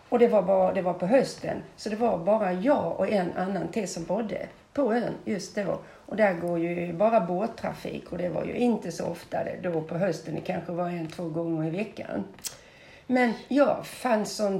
Och 0.09 0.19
det 0.19 0.29
var, 0.29 0.43
bara, 0.43 0.73
det 0.73 0.83
var 0.83 0.93
på 0.95 1.07
hösten, 1.07 1.63
så 1.77 1.89
det 1.89 1.97
var 1.97 2.19
bara 2.19 2.53
jag 2.53 2.95
och 3.01 3.09
en 3.09 3.33
annan 3.37 3.69
till 3.69 3.89
som 3.89 4.05
bodde 4.05 4.47
på 4.73 4.95
ön 4.95 5.15
just 5.25 5.55
då. 5.55 5.81
Och 6.07 6.17
där 6.17 6.35
går 6.35 6.59
ju 6.59 6.93
bara 6.93 7.21
båttrafik 7.21 8.13
och 8.13 8.19
det 8.19 8.29
var 8.29 8.45
ju 8.45 8.55
inte 8.55 8.93
så 8.93 9.07
ofta 9.07 9.45
det 9.45 9.59
då 9.63 9.81
på 9.81 9.99
hösten. 9.99 10.35
Det 10.35 10.41
kanske 10.41 10.73
var 10.73 10.89
en, 10.89 11.07
två 11.07 11.29
gånger 11.29 11.69
i 11.69 11.71
veckan. 11.71 12.25
Men 13.07 13.33
jag 13.49 13.87
fann 13.87 14.27
sån 14.27 14.59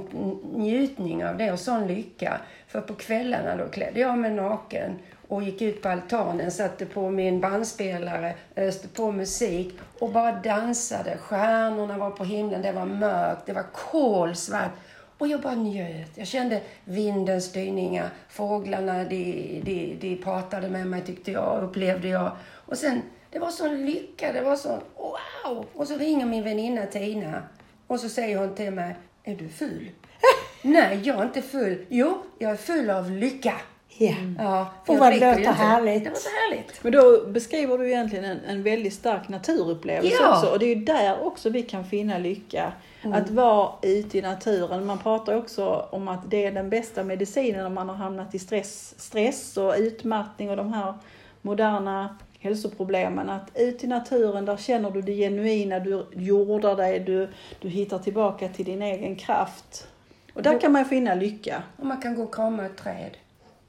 njutning 0.55 1.25
av 1.25 1.37
det 1.37 1.51
och 1.51 1.59
sån 1.59 1.87
lycka. 1.87 2.41
För 2.67 2.81
på 2.81 2.93
kvällarna 2.93 3.55
då 3.55 3.67
klädde 3.67 3.99
jag 3.99 4.17
mig 4.17 4.31
naken 4.31 4.99
och 5.27 5.43
gick 5.43 5.61
ut 5.61 5.81
på 5.81 5.89
altanen, 5.89 6.51
satte 6.51 6.85
på 6.85 7.09
min 7.09 7.39
bandspelare, 7.39 8.33
öste 8.55 8.87
på 8.87 9.11
musik 9.11 9.79
och 9.99 10.11
bara 10.11 10.31
dansade. 10.31 11.17
Stjärnorna 11.17 11.97
var 11.97 12.11
på 12.11 12.23
himlen, 12.23 12.61
det 12.61 12.71
var 12.71 12.85
mörkt, 12.85 13.45
det 13.45 13.53
var 13.53 13.65
kolsvart. 13.73 14.71
Och 15.19 15.27
jag 15.27 15.41
bara 15.41 15.55
njöt. 15.55 16.11
Jag 16.15 16.27
kände 16.27 16.61
vindens 16.83 17.45
styrningar, 17.45 18.09
fåglarna 18.29 19.03
de, 19.03 19.61
de, 19.63 19.97
de 20.01 20.15
pratade 20.15 20.69
med 20.69 20.87
mig 20.87 21.01
tyckte 21.01 21.31
jag, 21.31 21.63
upplevde 21.63 22.07
jag. 22.07 22.31
Och 22.49 22.77
sen, 22.77 23.01
det 23.29 23.39
var 23.39 23.49
sån 23.49 23.85
lycka, 23.85 24.33
det 24.33 24.41
var 24.41 24.55
sån 24.55 24.79
wow! 24.97 25.65
Och 25.73 25.87
så 25.87 25.97
ringer 25.97 26.25
min 26.25 26.43
väninna 26.43 26.85
Tina 26.85 27.43
och 27.87 27.99
så 27.99 28.09
säger 28.09 28.37
hon 28.37 28.55
till 28.55 28.71
mig, 28.71 28.95
är 29.23 29.35
du 29.35 29.49
full? 29.49 29.89
Nej, 30.61 31.01
jag 31.03 31.19
är 31.19 31.23
inte 31.23 31.41
full. 31.41 31.85
Jo, 31.89 32.23
jag 32.37 32.51
är 32.51 32.55
full 32.55 32.89
av 32.89 33.11
lycka. 33.11 33.55
Ja. 33.97 34.15
Ja, 34.37 34.67
för 34.85 34.93
Och 34.93 34.95
jag 34.97 34.99
vad 34.99 35.13
låter 35.13 35.51
härligt. 35.51 36.03
Det 36.03 36.09
var 36.09 36.17
så 36.17 36.29
härligt. 36.29 36.83
Men 36.83 36.91
då 36.91 37.25
beskriver 37.27 37.77
du 37.77 37.87
egentligen 37.87 38.25
en, 38.25 38.39
en 38.47 38.63
väldigt 38.63 38.93
stark 38.93 39.29
naturupplevelse 39.29 40.17
Ja. 40.21 40.35
också. 40.35 40.51
Och 40.51 40.59
det 40.59 40.65
är 40.65 40.75
ju 40.75 40.85
där 40.85 41.23
också 41.25 41.49
vi 41.49 41.63
kan 41.63 41.85
finna 41.85 42.17
lycka. 42.17 42.71
Att 43.03 43.29
vara 43.29 43.69
ute 43.81 44.17
i 44.17 44.21
naturen. 44.21 44.85
Man 44.85 44.97
pratar 44.99 45.35
också 45.35 45.87
om 45.91 46.07
att 46.07 46.31
det 46.31 46.45
är 46.45 46.51
den 46.51 46.69
bästa 46.69 47.03
medicinen 47.03 47.65
om 47.65 47.73
man 47.73 47.89
har 47.89 47.95
hamnat 47.95 48.35
i 48.35 48.39
stress, 48.39 48.93
stress 48.97 49.57
och 49.57 49.75
utmattning 49.77 50.49
och 50.49 50.57
de 50.57 50.73
här 50.73 50.93
moderna 51.41 52.17
hälsoproblemen. 52.39 53.29
Att 53.29 53.51
ut 53.55 53.83
i 53.83 53.87
naturen, 53.87 54.45
där 54.45 54.57
känner 54.57 54.91
du 54.91 55.01
det 55.01 55.13
genuina, 55.15 55.79
du 55.79 56.05
jordar 56.11 56.75
dig, 56.75 56.99
du, 56.99 57.29
du 57.59 57.69
hittar 57.69 57.99
tillbaka 57.99 58.47
till 58.47 58.65
din 58.65 58.81
egen 58.81 59.15
kraft. 59.15 59.87
Och 60.33 60.43
där 60.43 60.59
kan 60.59 60.71
man 60.71 60.85
finna 60.85 61.15
lycka. 61.15 61.63
Och 61.77 61.85
man 61.85 62.01
kan 62.01 62.15
gå 62.15 62.23
och 62.23 62.35
krama 62.35 62.65
ett 62.65 62.77
träd 62.77 63.17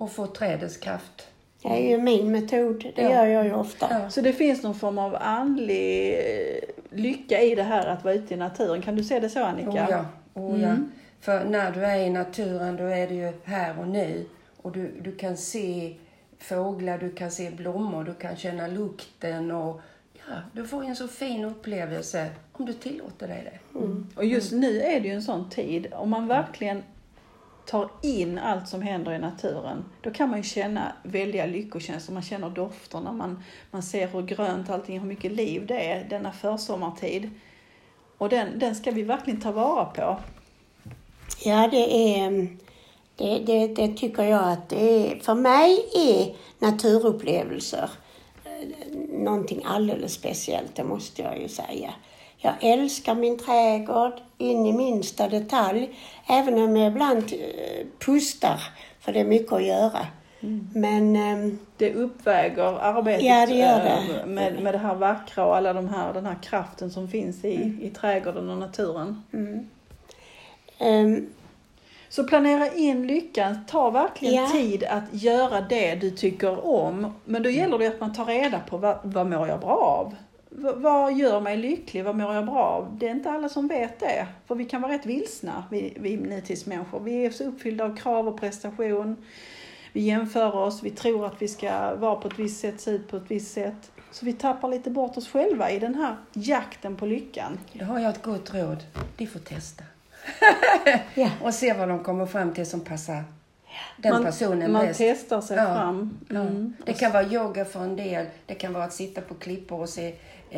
och 0.00 0.12
få 0.12 0.26
trädets 0.26 0.76
kraft. 0.76 1.28
Det 1.62 1.68
är 1.68 1.90
ju 1.90 1.98
min 2.02 2.32
metod. 2.32 2.84
Det 2.96 3.02
Ja. 3.02 3.10
gör 3.10 3.26
jag 3.26 3.44
ju 3.44 3.54
ofta. 3.54 3.86
Ja. 3.90 4.10
Så 4.10 4.20
det 4.20 4.32
finns 4.32 4.62
någon 4.62 4.74
form 4.74 4.98
av 4.98 5.16
andlig 5.20 6.12
eh, 6.18 6.58
lycka 6.90 7.40
i 7.40 7.54
det 7.54 7.62
här 7.62 7.86
att 7.86 8.04
vara 8.04 8.14
ute 8.14 8.34
i 8.34 8.36
naturen. 8.36 8.82
Kan 8.82 8.96
du 8.96 9.04
se 9.04 9.20
det 9.20 9.28
så 9.28 9.44
Annika? 9.44 9.70
Oh 9.70 9.76
ja, 9.90 10.04
oh 10.34 10.60
ja. 10.60 10.68
Mm. 10.68 10.90
För 11.20 11.44
när 11.44 11.70
du 11.72 11.84
är 11.84 11.96
i 11.98 12.10
naturen 12.10 12.76
då 12.76 12.84
är 12.84 13.08
det 13.08 13.14
ju 13.14 13.32
här 13.44 13.78
och 13.80 13.88
nu. 13.88 14.26
Och 14.56 14.72
du, 14.72 15.00
du 15.00 15.12
kan 15.16 15.36
se 15.36 15.96
fåglar, 16.38 16.98
du 16.98 17.12
kan 17.12 17.30
se 17.30 17.50
blommor, 17.50 18.04
du 18.04 18.14
kan 18.14 18.36
känna 18.36 18.66
lukten 18.66 19.50
och 19.50 19.80
ja, 20.14 20.34
du 20.52 20.66
får 20.66 20.84
en 20.84 20.96
så 20.96 21.08
fin 21.08 21.44
upplevelse 21.44 22.26
om 22.52 22.66
du 22.66 22.72
tillåter 22.72 23.28
dig 23.28 23.50
det. 23.52 23.78
Och 24.16 24.24
just 24.24 24.52
nu 24.52 24.80
är 24.80 25.00
det 25.00 25.08
ju 25.08 25.14
en 25.14 25.22
sån 25.22 25.50
tid. 25.50 25.86
Om 25.92 26.10
man 26.10 26.26
verkligen 26.28 26.82
tar 27.70 27.90
in 28.02 28.38
allt 28.38 28.68
som 28.68 28.82
händer 28.82 29.12
i 29.12 29.18
naturen, 29.18 29.84
då 30.00 30.10
kan 30.10 30.30
man 30.30 30.38
ju 30.38 30.42
känna 30.42 30.92
väldiga 31.02 31.46
lyckokänslor. 31.46 32.14
Man 32.14 32.22
känner 32.22 32.50
dofterna, 32.50 33.12
man, 33.12 33.42
man 33.70 33.82
ser 33.82 34.08
hur 34.08 34.22
grönt 34.22 34.70
allting, 34.70 35.00
hur 35.00 35.06
mycket 35.06 35.32
liv 35.32 35.66
det 35.66 35.90
är 35.92 36.04
denna 36.04 36.32
försommartid. 36.32 37.30
Och 38.18 38.28
den, 38.28 38.58
den 38.58 38.74
ska 38.74 38.90
vi 38.90 39.02
verkligen 39.02 39.40
ta 39.40 39.52
vara 39.52 39.84
på. 39.84 40.18
Ja, 41.44 41.68
det 41.70 42.16
är... 42.18 42.26
Mm, 42.26 42.58
det, 43.16 43.38
det, 43.38 43.66
det 43.66 43.96
tycker 43.96 44.22
jag 44.22 44.52
att 44.52 44.68
det 44.68 45.12
är. 45.12 45.18
För 45.18 45.34
mig 45.34 45.84
är 45.94 46.34
naturupplevelser 46.66 47.90
eh, 48.44 48.98
någonting 49.08 49.62
alldeles 49.64 50.14
speciellt, 50.14 50.76
det 50.76 50.84
måste 50.84 51.22
jag 51.22 51.40
ju 51.40 51.48
säga. 51.48 51.94
Jag 52.42 52.54
älskar 52.60 53.14
min 53.14 53.38
trädgård 53.38 54.12
in 54.38 54.66
i 54.66 54.72
minsta 54.72 55.28
detalj, 55.28 55.88
även 56.28 56.54
om 56.58 56.76
jag 56.76 56.92
ibland 56.92 57.18
eh, 57.32 57.86
pustar, 57.98 58.60
för 59.00 59.12
det 59.12 59.20
är 59.20 59.24
mycket 59.24 59.52
att 59.52 59.64
göra. 59.66 60.06
Men 60.74 61.16
ehm, 61.16 61.58
Det 61.76 61.94
uppväger 61.94 62.62
arbetet 62.82 63.22
Ja, 63.24 63.46
det 63.46 63.54
gör 63.54 63.78
eh, 63.78 63.84
det. 63.84 64.26
Med, 64.26 64.62
med 64.62 64.74
det 64.74 64.78
här 64.78 64.94
vackra 64.94 65.46
och 65.46 65.56
alla 65.56 65.72
de 65.72 65.88
här, 65.88 66.12
den 66.12 66.26
här 66.26 66.36
kraften 66.42 66.90
som 66.90 67.08
finns 67.08 67.44
i, 67.44 67.76
i 67.82 67.90
trädgården 67.90 68.50
och 68.50 68.58
naturen. 68.58 69.22
ehm, 70.78 71.26
Så 72.08 72.24
planera 72.24 72.72
in 72.74 73.06
lyckan, 73.06 73.64
ta 73.68 73.90
verkligen 73.90 74.34
Ja. 74.34 74.50
tid 74.52 74.84
att 74.84 75.04
göra 75.22 75.60
det 75.60 75.94
du 75.94 76.10
tycker 76.10 76.66
om. 76.66 77.14
Men 77.24 77.42
då 77.42 77.50
gäller 77.50 77.78
det 77.78 77.86
att 77.86 78.00
man 78.00 78.12
tar 78.14 78.24
reda 78.24 78.60
på 78.60 78.76
vad, 78.76 78.98
vad 79.02 79.26
mår 79.26 79.48
jag 79.48 79.60
bra 79.60 79.76
av? 79.76 80.14
Vad 80.76 81.16
gör 81.16 81.40
mig 81.40 81.56
lycklig? 81.56 82.04
Vad 82.04 82.16
mår 82.16 82.34
jag 82.34 82.46
bra 82.46 82.58
av? 82.58 82.98
Det 82.98 83.06
är 83.06 83.10
inte 83.10 83.30
alla 83.30 83.48
som 83.48 83.68
vet 83.68 84.00
det. 84.00 84.26
För 84.46 84.54
vi 84.54 84.64
kan 84.64 84.82
vara 84.82 84.92
rätt 84.92 85.06
vilsna, 85.06 85.64
vi, 85.70 85.96
vi 86.00 86.16
nutidsmänniskor. 86.16 87.00
Vi 87.00 87.26
är 87.26 87.30
så 87.30 87.44
uppfyllda 87.44 87.84
av 87.84 87.96
krav 87.96 88.28
och 88.28 88.40
prestation. 88.40 89.16
Vi 89.92 90.00
jämför 90.00 90.56
oss, 90.56 90.82
vi 90.82 90.90
tror 90.90 91.26
att 91.26 91.42
vi 91.42 91.48
ska 91.48 91.94
vara 91.94 92.16
på 92.16 92.28
ett 92.28 92.38
visst 92.38 92.60
sätt, 92.60 92.80
se 92.80 92.90
ut 92.90 93.08
på 93.08 93.16
ett 93.16 93.30
visst 93.30 93.52
sätt. 93.52 93.90
Så 94.10 94.26
vi 94.26 94.32
tappar 94.32 94.68
lite 94.68 94.90
bort 94.90 95.16
oss 95.16 95.28
själva 95.28 95.70
i 95.70 95.78
den 95.78 95.94
här 95.94 96.16
jakten 96.32 96.96
på 96.96 97.06
lyckan. 97.06 97.58
Då 97.72 97.84
har 97.84 97.98
jag 97.98 98.10
ett 98.10 98.22
gott 98.22 98.54
råd. 98.54 98.84
De 99.16 99.26
får 99.26 99.40
testa. 99.40 99.84
ja. 101.14 101.30
Och 101.42 101.54
se 101.54 101.72
vad 101.72 101.88
de 101.88 102.04
kommer 102.04 102.26
fram 102.26 102.54
till 102.54 102.66
som 102.66 102.80
passar 102.80 103.24
den 103.96 104.12
man, 104.12 104.24
personen 104.24 104.72
man 104.72 104.86
bäst. 104.86 104.98
testar 104.98 105.40
sig 105.40 105.56
Ja. 105.56 105.64
fram. 105.74 106.18
Ja. 106.28 106.40
Mm. 106.40 106.74
Det 106.84 106.92
kan 106.92 107.12
vara 107.12 107.24
yoga 107.26 107.64
för 107.64 107.80
en 107.80 107.96
del. 107.96 108.26
Det 108.46 108.54
kan 108.54 108.72
vara 108.72 108.84
att 108.84 108.92
sitta 108.92 109.20
på 109.20 109.34
klippor 109.34 109.80
och 109.80 109.88
se 109.88 110.14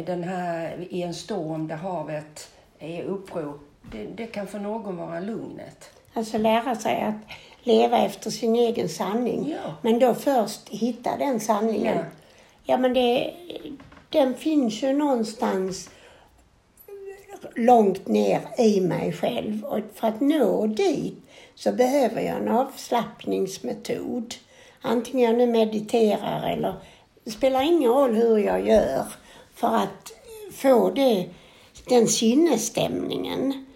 den 0.06 0.22
här 0.22 0.86
i 0.90 1.02
en 1.02 1.14
storm 1.14 1.68
där 1.68 1.76
havet 1.76 2.50
är 2.78 3.02
uppror. 3.02 3.58
Det, 3.92 4.04
det 4.04 4.26
kan 4.26 4.46
för 4.46 4.58
någon 4.58 4.96
vara 4.96 5.20
lugnet. 5.20 5.90
Alltså 6.14 6.38
lära 6.38 6.74
sig 6.76 7.00
att 7.02 7.34
leva 7.62 7.98
efter 7.98 8.30
sin 8.30 8.56
egen 8.56 8.88
sanning. 8.88 9.50
Ja. 9.50 9.74
Men 9.82 9.98
då 9.98 10.14
först 10.14 10.68
hitta 10.68 11.16
den 11.16 11.40
sanningen. 11.40 11.96
Ja. 11.96 12.04
Ja, 12.64 12.76
men 12.76 12.94
det, 12.94 13.34
den 14.08 14.34
finns 14.34 14.82
ju 14.82 14.92
någonstans 14.92 15.90
långt 17.54 18.08
ner 18.08 18.40
i 18.58 18.80
mig 18.80 19.12
själv. 19.12 19.64
Och 19.64 19.78
för 19.94 20.08
att 20.08 20.20
nå 20.20 20.66
dit 20.66 21.14
så 21.54 21.72
behöver 21.72 22.20
jag 22.20 22.36
en 22.36 22.48
avslappningsmetod. 22.48 24.34
Antingen 24.80 25.30
jag 25.30 25.38
nu 25.38 25.46
mediterar 25.52 26.50
eller 26.50 26.74
det 27.24 27.30
spelar 27.30 27.62
ingen 27.62 27.90
roll 27.90 28.14
hur 28.14 28.38
jag 28.38 28.68
gör 28.68 29.04
för 29.54 29.76
att 29.76 30.12
få 30.52 30.90
det, 30.90 31.28
den 31.88 32.06
sinnesstämningen 32.06 33.66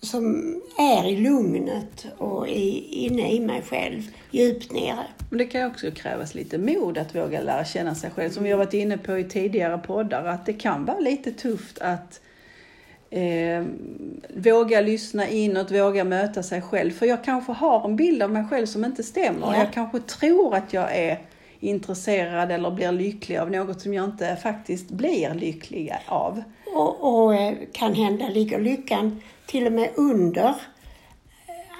som 0.00 0.54
är 0.78 1.08
i 1.08 1.16
lugnet 1.16 2.06
och 2.18 2.48
i, 2.48 3.04
inne 3.06 3.32
i 3.32 3.40
mig 3.40 3.62
själv, 3.62 4.02
djupt 4.30 4.72
nere. 4.72 5.06
Men 5.30 5.38
det 5.38 5.44
kan 5.44 5.60
ju 5.60 5.66
också 5.66 5.90
krävas 5.90 6.34
lite 6.34 6.58
mod 6.58 6.98
att 6.98 7.14
våga 7.14 7.40
lära 7.40 7.64
känna 7.64 7.94
sig 7.94 8.10
själv. 8.10 8.30
Som 8.30 8.44
vi 8.44 8.50
har 8.50 8.58
varit 8.58 8.74
inne 8.74 8.98
på 8.98 9.18
i 9.18 9.24
tidigare 9.24 9.78
poddar, 9.78 10.24
att 10.24 10.46
det 10.46 10.52
kan 10.52 10.84
vara 10.84 10.98
lite 10.98 11.32
tufft 11.32 11.78
att 11.78 12.20
eh, 13.10 13.64
våga 14.34 14.80
lyssna 14.80 15.28
inåt, 15.28 15.70
våga 15.70 16.04
möta 16.04 16.42
sig 16.42 16.62
själv. 16.62 16.90
För 16.90 17.06
jag 17.06 17.24
kanske 17.24 17.52
har 17.52 17.84
en 17.84 17.96
bild 17.96 18.22
av 18.22 18.30
mig 18.30 18.44
själv 18.50 18.66
som 18.66 18.84
inte 18.84 19.02
stämmer. 19.02 19.46
Ja. 19.46 19.56
Jag 19.56 19.72
kanske 19.72 20.00
tror 20.00 20.54
att 20.54 20.72
jag 20.72 20.96
är 20.96 21.18
intresserad 21.60 22.52
eller 22.52 22.70
blir 22.70 22.92
lycklig 22.92 23.36
av 23.36 23.50
något 23.50 23.80
som 23.80 23.94
jag 23.94 24.04
inte 24.04 24.36
faktiskt 24.36 24.90
blir 24.90 25.34
lycklig 25.34 25.94
av. 26.06 26.42
Och, 26.74 27.24
och 27.24 27.34
eh, 27.34 27.54
kan 27.72 27.94
hända 27.94 28.28
ligger 28.28 28.60
lyckan 28.60 29.22
till 29.46 29.66
och 29.66 29.72
med 29.72 29.90
under 29.94 30.48
eh, 30.48 30.54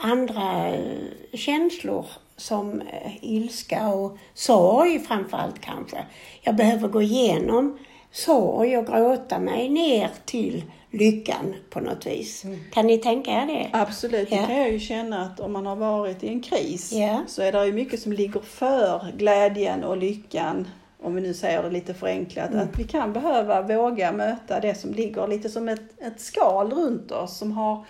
andra 0.03 0.69
eh, 0.69 1.09
känslor 1.33 2.07
som 2.37 2.83
ilska 3.21 3.89
och 3.89 4.19
sorg 4.35 4.99
framförallt 4.99 5.61
kanske. 5.61 5.97
Jag 6.43 6.57
behöver 6.57 6.89
gå 6.89 7.03
igenom 7.03 7.79
sorg 8.13 8.79
och 8.79 8.87
gråta 8.87 9.39
mig 9.39 9.69
ner 9.69 10.11
till 10.25 10.65
lyckan 10.91 11.55
på 11.71 11.81
något 11.81 12.07
vis. 12.07 12.45
Kan 12.73 12.87
ni 12.87 12.99
tänka 12.99 13.31
er 13.31 13.47
det? 13.47 13.71
Absolut, 13.73 14.31
det 14.31 14.37
Ja. 14.37 14.47
kan 14.47 14.57
jag 14.59 14.73
ju 14.73 14.79
känna 14.81 15.23
att 15.23 15.41
om 15.41 15.53
man 15.53 15.67
har 15.67 15.77
varit 15.77 16.25
i 16.25 16.29
en 16.29 16.41
kris 16.41 16.93
Ja. 16.93 17.23
så 17.27 17.43
är 17.43 17.53
det 17.53 17.67
ju 17.67 17.73
mycket 17.73 18.01
som 18.01 18.13
ligger 18.13 18.41
för 18.41 19.13
glädjen 19.17 19.85
och 19.85 19.97
lyckan. 19.97 20.69
Om 21.03 21.15
vi 21.15 21.21
nu 21.21 21.35
säger 21.35 21.63
det 21.63 21.71
lite 21.71 21.95
förenklat, 21.95 22.51
Mm. 22.51 22.61
att 22.69 22.79
vi 22.79 22.85
kan 22.85 23.13
behöva 23.13 23.63
våga 23.63 24.13
möta 24.13 24.61
det 24.61 24.75
som 24.75 24.93
ligger 24.95 25.27
lite 25.29 25.49
som 25.49 25.69
ett, 25.69 26.01
ett 26.03 26.21
skal 26.21 26.71
runt 26.73 27.11
oss 27.13 27.39
som 27.39 27.53
har 27.53 27.85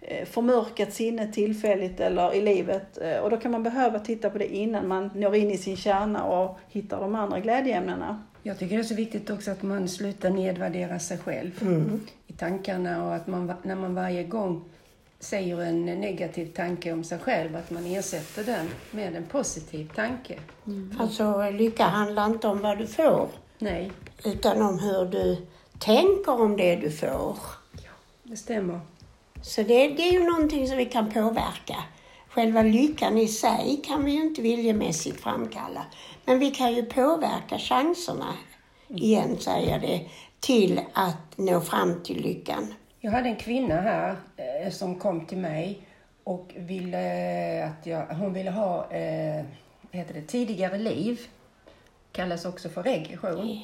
eh, 0.00 0.24
förmörkat 0.26 0.92
sinnet 0.92 1.32
tillfälligt 1.32 2.00
eller 2.00 2.34
i 2.34 2.40
livet. 2.42 2.98
Eh, 2.98 3.18
Och 3.18 3.30
då 3.30 3.36
kan 3.36 3.50
man 3.52 3.62
behöva 3.62 3.98
titta 3.98 4.30
på 4.30 4.38
det 4.38 4.54
innan 4.56 4.88
man 4.88 5.10
når 5.14 5.34
in 5.36 5.50
i 5.50 5.58
sin 5.58 5.76
kärna 5.76 6.24
och 6.24 6.58
hittar 6.68 7.00
de 7.00 7.14
andra 7.14 7.40
glädjeämnena. 7.40 8.22
Jag 8.46 8.58
tycker 8.58 8.76
det 8.76 8.82
är 8.82 8.84
så 8.84 8.94
viktigt 8.94 9.30
också 9.30 9.50
att 9.50 9.62
man 9.62 9.88
slutar 9.88 10.30
nedvärdera 10.30 10.98
sig 10.98 11.18
själv 11.18 11.50
i 12.26 12.32
tankarna 12.32 13.04
och 13.04 13.14
att 13.14 13.26
man, 13.26 13.52
när 13.62 13.76
man 13.76 13.94
varje 13.94 14.24
gång 14.24 14.64
säger 15.20 15.62
en 15.62 15.84
negativ 15.84 16.52
tanke 16.52 16.92
om 16.92 17.04
sig 17.04 17.18
själv, 17.18 17.56
att 17.56 17.70
man 17.70 17.86
ersätter 17.86 18.44
den 18.44 18.68
med 18.90 19.16
en 19.16 19.24
positiv 19.24 19.90
tanke. 19.94 20.38
Alltså 20.98 21.50
lycka 21.50 21.84
handlar 21.84 22.26
inte 22.26 22.48
om 22.48 22.60
vad 22.60 22.78
du 22.78 22.86
får 22.86 23.28
Nej, 23.58 23.92
utan 24.24 24.62
om 24.62 24.78
hur 24.78 25.04
du 25.04 25.46
tänker 25.78 26.40
om 26.40 26.56
det 26.56 26.76
du 26.76 26.90
får. 26.90 27.36
det 28.22 28.36
stämmer. 28.36 28.80
Så 29.42 29.62
det, 29.62 29.88
det 29.88 30.08
är 30.08 30.12
ju 30.12 30.24
någonting 30.24 30.68
som 30.68 30.76
vi 30.76 30.86
kan 30.86 31.12
påverka. 31.12 31.76
Själva 32.36 32.62
lyckan 32.62 33.18
i 33.18 33.28
sig 33.28 33.80
kan 33.84 34.04
vi 34.04 34.12
ju 34.12 34.22
inte 34.22 34.42
viljemässigt 34.42 35.20
framkalla. 35.20 35.86
Men 36.24 36.38
vi 36.38 36.50
kan 36.50 36.74
ju 36.74 36.82
påverka 36.82 37.58
chanserna, 37.58 38.34
igen 38.88 39.38
säger 39.38 39.72
jag 39.72 39.80
det, 39.80 40.08
till 40.40 40.80
att 40.92 41.38
nå 41.38 41.60
fram 41.60 42.02
till 42.02 42.22
lyckan. 42.22 42.74
Jag 43.00 43.10
hade 43.10 43.28
en 43.28 43.36
kvinna 43.36 43.80
här 43.80 44.16
eh, 44.36 44.70
som 44.72 44.98
kom 44.98 45.26
till 45.26 45.38
mig 45.38 45.78
och 46.24 46.52
ville 46.56 47.64
att 47.64 47.86
jag, 47.86 48.06
hon 48.06 48.32
ville 48.32 48.50
ha 48.50 48.90
eh, 48.90 49.44
heter 49.90 50.14
det, 50.14 50.22
tidigare 50.22 50.78
liv. 50.78 51.20
Kallas 52.12 52.44
också 52.44 52.68
för 52.68 52.82
regression. 52.82 53.60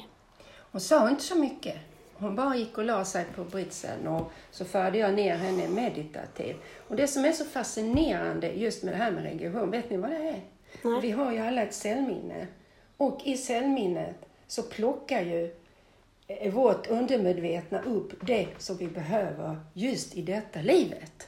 Hon 0.71 0.81
sa 0.81 1.09
inte 1.09 1.23
så 1.23 1.35
mycket. 1.35 1.75
Hon 2.23 2.35
bara 2.35 2.55
gick 2.55 2.77
och 2.77 2.83
la 2.83 3.05
sig 3.05 3.25
på 3.35 3.43
britsen 3.43 4.07
och 4.07 4.31
så 4.51 4.65
förde 4.65 4.97
jag 4.97 5.13
ner 5.13 5.35
henne 5.35 5.67
meditativt. 5.67 6.57
Och 6.87 6.95
det 6.95 7.07
som 7.07 7.25
är 7.25 7.31
så 7.31 7.45
fascinerande 7.45 8.51
just 8.51 8.83
med 8.83 8.93
det 8.93 8.97
här 8.97 9.11
med 9.11 9.23
regression, 9.23 9.71
vet 9.71 9.89
ni 9.89 9.97
vad 9.97 10.09
det 10.09 10.17
är? 10.17 10.41
Nej. 10.81 11.01
Vi 11.01 11.11
har 11.11 11.31
ju 11.31 11.39
alla 11.39 11.61
ett 11.61 11.73
cellminne. 11.73 12.47
Och 12.97 13.21
i 13.23 13.37
cellminnet 13.37 14.15
så 14.47 14.63
plockar 14.63 15.21
ju 15.21 15.55
eh, 16.27 16.53
vårt 16.53 16.87
undermedvetna 16.87 17.81
upp 17.81 18.13
det 18.21 18.47
som 18.57 18.77
vi 18.77 18.87
behöver 18.87 19.57
just 19.73 20.15
i 20.15 20.21
detta 20.21 20.61
livet. 20.61 21.27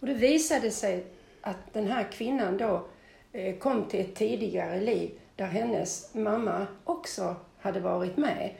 Och 0.00 0.06
det 0.06 0.14
visade 0.14 0.70
sig 0.70 1.04
att 1.40 1.72
den 1.72 1.86
här 1.86 2.12
kvinnan 2.12 2.56
då 2.56 2.86
eh, 3.32 3.56
kom 3.56 3.84
till 3.84 4.00
ett 4.00 4.14
tidigare 4.14 4.80
liv 4.80 5.10
där 5.36 5.46
hennes 5.46 6.14
mamma 6.14 6.66
också 6.84 7.36
hade 7.60 7.80
varit 7.80 8.16
med. 8.16 8.50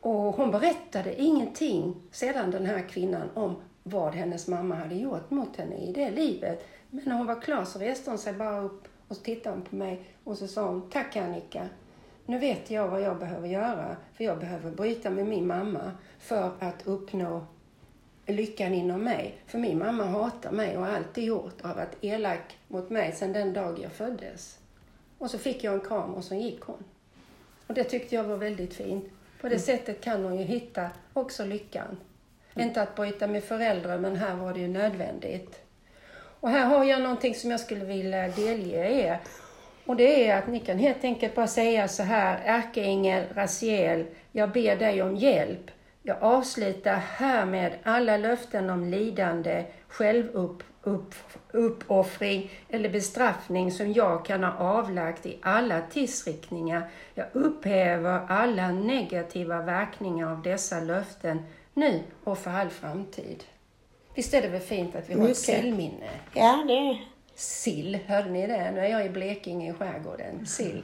Och 0.00 0.34
hon 0.34 0.50
berättade 0.50 1.22
ingenting 1.22 1.96
sedan 2.10 2.50
den 2.50 2.66
här 2.66 2.88
kvinnan 2.88 3.30
om 3.34 3.56
vad 3.82 4.14
hennes 4.14 4.48
mamma 4.48 4.74
hade 4.74 4.94
gjort 4.94 5.30
mot 5.30 5.56
henne 5.56 5.76
i 5.76 5.92
det 5.92 6.10
livet. 6.10 6.66
Men 6.90 7.04
när 7.04 7.16
hon 7.16 7.26
var 7.26 7.42
klar 7.42 7.64
så 7.64 7.78
reste 7.78 8.10
hon 8.10 8.18
sig 8.18 8.32
bara 8.32 8.60
upp 8.60 8.88
och 9.08 9.16
så 9.16 9.22
tittade 9.22 9.56
hon 9.56 9.64
på 9.64 9.76
mig 9.76 10.02
och 10.24 10.38
så 10.38 10.48
sa 10.48 10.68
hon, 10.68 10.90
tack 10.90 11.16
Annika. 11.16 11.68
Nu 12.26 12.38
vet 12.38 12.70
jag 12.70 12.88
vad 12.88 13.02
jag 13.02 13.18
behöver 13.18 13.48
göra, 13.48 13.96
för 14.14 14.24
jag 14.24 14.38
behöver 14.38 14.70
bryta 14.70 15.10
med 15.10 15.26
min 15.26 15.46
mamma 15.46 15.92
för 16.18 16.50
att 16.58 16.86
uppnå 16.86 17.46
lyckan 18.26 18.74
inom 18.74 19.04
mig. 19.04 19.42
För 19.46 19.58
min 19.58 19.78
mamma 19.78 20.04
hatar 20.04 20.50
mig 20.52 20.76
och 20.76 20.86
har 20.86 20.92
alltid 20.92 21.24
gjort 21.24 21.60
och 21.60 21.68
har 21.68 21.74
varit 21.74 21.96
elak 22.00 22.58
mot 22.68 22.90
mig 22.90 23.12
sedan 23.12 23.32
den 23.32 23.52
dag 23.52 23.78
jag 23.78 23.92
föddes. 23.92 24.58
Och 25.18 25.30
så 25.30 25.38
fick 25.38 25.64
jag 25.64 25.74
en 25.74 25.80
kram 25.80 26.14
och 26.14 26.24
så 26.24 26.34
gick 26.34 26.60
hon. 26.60 26.84
Och 27.66 27.74
det 27.74 27.84
tyckte 27.84 28.14
jag 28.14 28.24
var 28.24 28.36
väldigt 28.36 28.74
fint. 28.74 29.04
På 29.40 29.48
det 29.48 29.58
sättet 29.58 30.00
kan 30.00 30.24
hon 30.24 30.38
ju 30.38 30.44
hitta 30.44 30.90
också 31.12 31.44
lyckan. 31.44 31.96
Inte 32.56 32.82
att 32.82 32.96
bryta 32.96 33.26
med 33.26 33.44
föräldrar, 33.44 33.98
men 33.98 34.16
här 34.16 34.34
var 34.34 34.54
det 34.54 34.60
ju 34.60 34.68
nödvändigt. 34.68 35.60
Och 36.40 36.50
här 36.50 36.66
har 36.66 36.84
jag 36.84 37.02
någonting 37.02 37.34
som 37.34 37.50
jag 37.50 37.60
skulle 37.60 37.84
vilja 37.84 38.28
delge 38.28 38.90
er. 38.90 39.18
Och 39.86 39.96
det 39.96 40.28
är 40.28 40.38
att 40.38 40.48
ni 40.48 40.60
kan 40.60 40.78
helt 40.78 41.04
enkelt 41.04 41.34
bara 41.34 41.46
säga 41.46 41.88
så 41.88 42.02
här, 42.02 42.40
ärkeängel 42.44 43.24
Raziel, 43.34 44.06
jag 44.32 44.52
ber 44.52 44.76
dig 44.76 45.02
om 45.02 45.16
hjälp. 45.16 45.70
Jag 46.02 46.16
avslutar 46.22 46.94
härmed 46.94 47.72
alla 47.82 48.16
löften 48.16 48.70
om 48.70 48.84
lidande, 48.84 49.64
självuppoffring 49.88 50.67
eller 52.70 52.88
bestraffning 52.88 53.72
som 53.72 53.92
jag 53.92 54.24
kan 54.24 54.44
ha 54.44 54.52
avlagt 54.58 55.26
i 55.26 55.38
alla 55.42 55.80
tidsriktningar. 55.92 56.90
Jag 57.14 57.26
upphäver 57.32 58.20
alla 58.28 58.68
negativa 58.72 59.62
verkningar 59.62 60.32
av 60.32 60.42
dessa 60.42 60.80
löften 60.80 61.42
nu 61.74 62.02
och 62.24 62.38
för 62.38 62.50
all 62.50 62.68
framtid. 62.70 63.44
Visst 64.14 64.34
är 64.34 64.42
det 64.42 64.48
väl 64.48 64.60
fint 64.60 64.96
att 64.96 65.10
vi 65.10 65.14
har 65.14 65.28
ett 65.28 65.36
cellminne? 65.36 66.08
Ja, 66.34 66.64
det 66.68 66.98
Sill, 67.34 67.98
hörde 68.06 68.30
ni 68.30 68.46
det? 68.46 68.70
Nu 68.74 68.80
är 68.80 68.88
jag 68.88 69.06
i 69.06 69.08
Blekinge 69.08 69.70
i 69.70 69.74
skärgården. 69.74 70.46
Sill. 70.46 70.82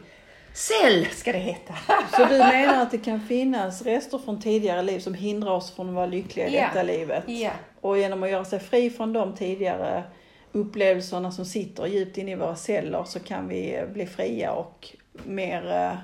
Cell 0.53 1.07
ska 1.07 1.33
det 1.33 1.39
heta! 1.39 1.75
Så 2.17 2.25
du 2.25 2.39
menar 2.39 2.83
att 2.83 2.91
det 2.91 2.99
kan 2.99 3.21
finnas 3.21 3.83
rester 3.83 4.19
från 4.19 4.41
tidigare 4.41 4.83
liv 4.83 4.99
som 5.01 5.15
hindrar 5.15 5.51
oss 5.53 5.75
från 5.75 5.89
att 5.89 5.95
vara 5.95 6.07
lyckliga 6.07 6.49
i 6.49 6.55
Ja. 6.57 6.67
detta 6.67 6.83
livet? 6.83 7.25
Ja. 7.27 7.51
Och 7.85 7.99
genom 7.99 8.23
att 8.23 8.31
göra 8.31 8.45
sig 8.45 8.59
fri 8.59 8.91
från 8.91 9.13
de 9.13 9.35
tidigare 9.35 10.05
upplevelserna 10.53 11.31
som 11.31 11.45
sitter 11.45 11.87
djupt 11.87 12.19
inne 12.19 12.33
i 12.33 12.35
våra 12.35 12.57
celler 12.57 13.05
så 13.05 13.21
kan 13.21 13.49
vi 13.49 13.75
eh, 13.75 13.87
bli 13.87 14.07
fria 14.07 14.53
och 14.53 14.97
mer 15.25 15.73
eh, 15.73 15.99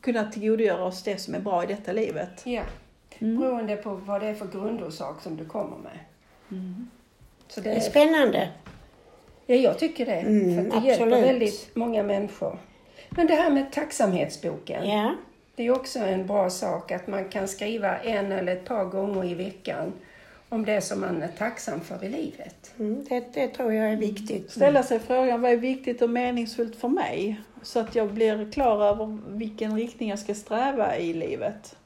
kunna 0.00 0.30
tillgodogöra 0.30 0.84
oss 0.84 1.02
det 1.02 1.16
som 1.16 1.34
är 1.34 1.40
bra 1.40 1.64
i 1.64 1.66
detta 1.66 1.92
livet. 1.92 2.42
Ja. 2.44 2.62
Beroende 3.18 3.76
på 3.76 3.94
vad 3.94 4.20
det 4.20 4.26
är 4.26 4.34
för 4.34 4.46
grundorsak 4.46 5.22
som 5.22 5.36
du 5.36 5.44
kommer 5.44 5.76
med. 5.76 5.98
Så 7.48 7.60
det 7.60 7.70
är 7.70 7.76
är, 7.76 7.80
spännande. 7.80 8.48
ja, 9.46 9.54
jag 9.54 9.78
tycker 9.78 10.06
det. 10.06 10.12
Mm, 10.12 10.56
för 10.56 10.80
det 10.80 10.86
hjälper 10.86 11.06
absolut. 11.06 11.28
väldigt 11.28 11.70
många 11.74 12.02
människor. 12.02 12.58
Men 13.10 13.26
det 13.26 13.34
här 13.34 13.50
med 13.50 13.72
tacksamhetsboken. 13.72 14.90
Ja. 14.90 15.14
Det 15.54 15.66
är 15.66 15.70
också 15.70 15.98
en 15.98 16.26
bra 16.26 16.50
sak 16.50 16.92
att 16.92 17.06
man 17.06 17.28
kan 17.28 17.48
skriva 17.48 17.98
en 17.98 18.32
eller 18.32 18.52
ett 18.52 18.64
par 18.64 18.84
gånger 18.84 19.24
i 19.24 19.34
veckan 19.34 19.92
om 20.50 20.64
det 20.64 20.80
som 20.80 21.00
man 21.00 21.22
är 21.22 21.28
tacksam 21.28 21.80
för 21.80 22.04
i 22.04 22.08
livet. 22.08 22.72
Mm, 22.78 23.04
det, 23.08 23.24
det 23.34 23.48
tror 23.48 23.72
jag 23.72 23.92
är 23.92 23.96
viktigt. 23.96 24.50
Ställa 24.50 24.82
sig 24.82 25.00
frågan, 25.00 25.40
vad 25.42 25.50
är 25.50 25.56
viktigt 25.56 26.02
och 26.02 26.10
meningsfullt 26.10 26.76
för 26.76 26.88
mig? 26.88 27.40
Så 27.62 27.80
att 27.80 27.94
jag 27.94 28.12
blir 28.12 28.52
klar 28.52 28.84
över 28.84 29.18
vilken 29.28 29.76
riktning 29.76 30.08
jag 30.08 30.18
ska 30.18 30.34
sträva 30.34 30.96
i 30.96 31.12
livet. 31.12 31.76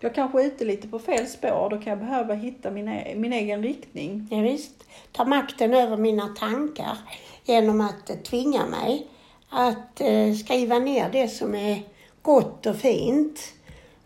Jag 0.00 0.14
kanske 0.14 0.42
är 0.42 0.46
ute 0.46 0.64
lite 0.64 0.88
på 0.88 0.98
fel 0.98 1.26
spår, 1.26 1.70
då 1.70 1.76
kan 1.76 1.90
jag 1.90 1.98
behöva 1.98 2.34
hitta 2.34 2.70
min, 2.70 2.88
e- 2.88 3.14
min 3.16 3.32
egen 3.32 3.62
riktning. 3.62 4.28
Ja, 4.30 4.40
visst. 4.40 4.84
Ta 5.12 5.24
makten 5.24 5.74
över 5.74 5.96
mina 5.96 6.28
tankar 6.28 6.98
genom 7.44 7.80
att 7.80 8.10
eh, 8.10 8.16
tvinga 8.16 8.66
mig 8.66 9.06
att 9.48 10.00
eh, 10.00 10.34
skriva 10.44 10.78
ner 10.78 11.10
det 11.12 11.28
som 11.28 11.54
är 11.54 11.82
gott 12.22 12.66
och 12.66 12.76
fint. 12.76 13.40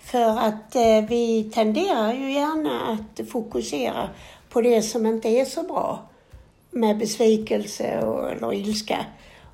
För 0.04 0.38
att 0.38 0.76
eh, 0.76 1.04
vi 1.08 1.50
tenderar 1.54 2.12
ju 2.12 2.32
gärna 2.32 2.80
att 2.92 3.28
fokusera 3.28 4.08
på 4.48 4.60
det 4.60 4.82
som 4.82 5.06
inte 5.06 5.28
är 5.28 5.44
så 5.44 5.62
bra 5.62 6.08
med 6.70 6.98
besvikelse 6.98 8.02
och, 8.02 8.30
eller 8.30 8.54
ilska. 8.54 9.06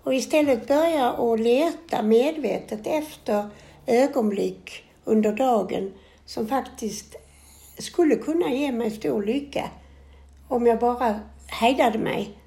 Och 0.04 0.14
istället 0.14 0.68
börja 0.68 1.10
att 1.10 1.40
leta 1.40 2.02
medvetet 2.02 2.86
efter 2.86 3.48
ögonblick 3.86 4.84
under 5.04 5.32
dagen 5.32 5.92
som 6.26 6.46
faktiskt 6.48 7.16
skulle 7.78 8.16
kunna 8.16 8.52
ge 8.52 8.72
mig 8.72 8.90
stor 8.90 9.22
lycka 9.22 9.70
om 10.48 10.66
jag 10.66 10.78
bara 10.78 11.20
hejdade 11.46 11.98
mig, 11.98 12.38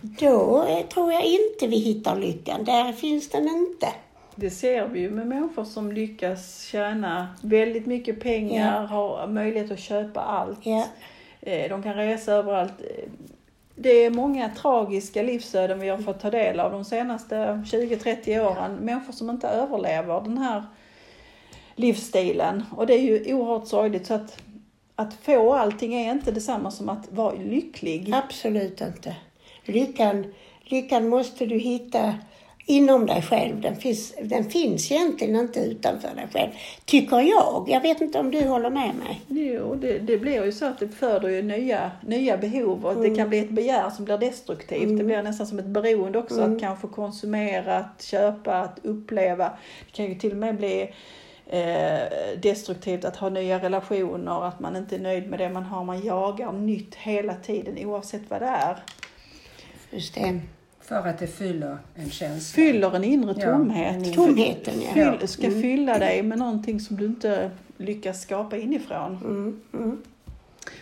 Då 0.00 0.66
eh, 0.68 0.86
tror 0.86 1.12
jag 1.12 1.24
inte 1.24 1.66
vi 1.66 1.78
hittar 1.78 2.16
lyckan. 2.16 2.64
Där 2.64 2.92
finns 2.92 3.30
den 3.30 3.48
inte. 3.48 3.88
Det 4.34 4.50
ser 4.50 4.86
vi 4.86 5.00
ju 5.00 5.10
med 5.10 5.26
människor 5.26 5.64
som 5.64 5.92
lyckas 5.92 6.62
tjäna 6.62 7.28
väldigt 7.42 7.86
mycket 7.86 8.20
pengar, 8.20 8.86
har 8.86 9.26
möjlighet 9.26 9.70
att 9.70 9.80
köpa 9.80 10.20
allt. 10.20 10.58
Ja. 10.62 10.84
Eh, 11.46 11.68
De 11.68 11.82
kan 11.82 11.94
resa 11.94 12.32
överallt. 12.32 12.80
Eh, 12.80 13.08
Det 13.78 13.90
är 13.90 14.10
många 14.10 14.48
tragiska 14.48 15.22
livsöden 15.22 15.80
vi 15.80 15.88
har 15.88 15.98
fått 15.98 16.20
ta 16.20 16.30
del 16.30 16.60
av 16.60 16.72
de 16.72 16.84
senaste 16.84 17.62
20-30 17.66 18.40
åren. 18.40 18.74
Människor 18.74 19.12
som 19.12 19.30
inte 19.30 19.48
överlever 19.48 20.20
den 20.20 20.38
här 20.38 20.62
livsstilen. 21.74 22.64
Och 22.76 22.86
det 22.86 22.94
är 22.94 23.02
ju 23.02 23.34
oerhört 23.34 23.68
sorgligt. 23.68 24.06
Så 24.06 24.14
att, 24.14 24.42
att 24.96 25.14
få 25.14 25.52
allting 25.54 25.94
är 25.94 26.12
inte 26.12 26.32
detsamma 26.32 26.70
som 26.70 26.88
att 26.88 27.12
vara 27.12 27.34
lycklig. 27.34 28.12
Absolut 28.14 28.80
inte. 28.80 29.16
Lyckan, 29.64 30.34
lyckan 30.64 31.08
måste 31.08 31.46
du 31.46 31.58
hitta 31.58 32.14
inom 32.66 33.06
dig 33.06 33.22
själv. 33.22 33.60
Den 33.60 33.76
finns, 33.76 34.14
den 34.22 34.50
finns 34.50 34.92
egentligen 34.92 35.36
inte 35.36 35.60
utanför 35.60 36.14
dig 36.14 36.28
själv. 36.32 36.50
Tycker 36.84 37.20
jag. 37.20 37.64
Jag 37.68 37.80
vet 37.80 38.00
inte 38.00 38.18
om 38.18 38.30
du 38.30 38.48
håller 38.48 38.70
med 38.70 38.94
mig. 38.94 39.20
Jo, 39.28 39.74
det, 39.74 39.98
det 39.98 40.18
blir 40.18 40.44
ju 40.44 40.52
så 40.52 40.66
att 40.66 40.78
det 40.78 40.88
föder 40.88 41.28
ju 41.28 41.42
nya, 41.42 41.90
nya 42.06 42.36
behov 42.36 42.86
och 42.86 43.02
det 43.02 43.14
kan 43.14 43.28
bli 43.28 43.38
ett 43.38 43.50
begär 43.50 43.90
som 43.90 44.04
blir 44.04 44.18
destruktivt. 44.18 44.98
Det 44.98 45.04
blir 45.04 45.22
nästan 45.22 45.46
som 45.46 45.58
ett 45.58 45.66
beroende 45.66 46.18
också 46.18 46.40
att 46.40 46.60
kanske 46.60 46.88
konsumera, 46.88 47.76
att 47.76 48.02
köpa, 48.02 48.56
att 48.56 48.78
uppleva. 48.82 49.52
Det 49.86 49.96
kan 49.96 50.06
ju 50.06 50.14
till 50.14 50.30
och 50.30 50.36
med 50.36 50.56
bli 50.56 50.94
eh, 51.46 52.38
destruktivt 52.42 53.04
att 53.04 53.16
ha 53.16 53.28
nya 53.28 53.58
relationer, 53.58 54.48
att 54.48 54.60
man 54.60 54.76
inte 54.76 54.94
är 54.94 55.00
nöjd 55.00 55.30
med 55.30 55.38
det 55.38 55.48
man 55.48 55.62
har. 55.62 55.84
Man 55.84 56.04
jagar 56.04 56.52
nytt 56.52 56.94
hela 56.94 57.34
tiden 57.34 57.86
oavsett 57.86 58.22
vad 58.28 58.42
det 58.42 58.46
är. 58.46 58.76
Just 59.90 60.14
det. 60.14 60.40
För 60.88 60.96
att 61.08 61.18
det 61.18 61.26
fyller 61.26 61.78
en 61.94 62.10
känsla. 62.10 62.54
Fyller 62.56 62.96
en 62.96 63.04
inre 63.04 63.34
Ja, 63.38 63.52
tomhet. 63.52 63.96
en 63.96 64.04
inre- 64.04 64.14
Tomheten, 64.14 64.74
ja. 64.82 64.92
Fyll, 65.18 65.28
ska 65.28 65.50
fylla 65.50 65.98
dig 65.98 66.22
med 66.22 66.38
någonting 66.38 66.80
som 66.80 66.96
du 66.96 67.04
inte 67.06 67.50
lyckas 67.76 68.22
skapa 68.22 68.56
inifrån. 68.56 69.16
Mm, 69.24 69.60
mm. 69.74 70.02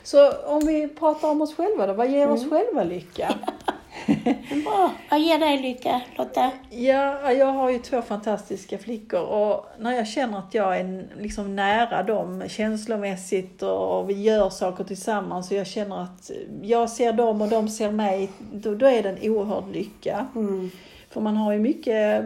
Så 0.03 0.33
om 0.33 0.67
vi 0.67 0.89
pratar 0.89 1.31
om 1.31 1.43
oss 1.43 1.55
själva 1.55 1.87
då, 1.87 1.93
vad 1.93 2.11
ger 2.11 2.31
oss 2.31 2.51
själva 2.51 2.85
lycka? 2.85 3.35
Men 4.07 4.65
Bra. 4.65 4.93
Vad 5.11 5.21
ger 5.21 5.39
dig 5.39 5.63
lycka, 5.63 6.01
Lotta? 6.19 6.51
Ja, 6.71 7.33
jag 7.33 7.47
har 7.47 7.71
ju 7.71 7.79
två 7.79 8.03
fantastiska 8.03 8.79
flickor 8.79 9.21
och 9.21 9.67
när 9.79 9.93
jag 9.93 10.09
känner 10.09 10.39
att 10.39 10.55
jag 10.55 10.81
är 10.81 11.07
liksom 11.19 11.57
nära 11.57 12.03
dem 12.03 12.45
känslomässigt 12.49 13.63
och 13.63 14.11
vi 14.11 14.23
gör 14.23 14.51
saker 14.51 14.85
tillsammans 14.85 15.51
och 15.51 15.57
jag 15.57 15.67
känner 15.67 16.03
att 16.03 16.31
jag 16.63 16.91
ser 16.91 17.13
dem 17.13 17.43
och 17.43 17.49
de 17.49 17.69
ser 17.69 17.91
mig, 17.91 18.31
då, 18.53 18.75
då 18.75 18.87
är 18.87 19.03
det 19.03 19.09
en 19.09 19.31
oerhörd 19.31 19.65
lycka. 19.73 20.27
Mm. 20.35 20.71
För 21.11 21.21
man 21.21 21.37
har 21.37 21.53
ju 21.53 21.59
mycket 21.59 22.25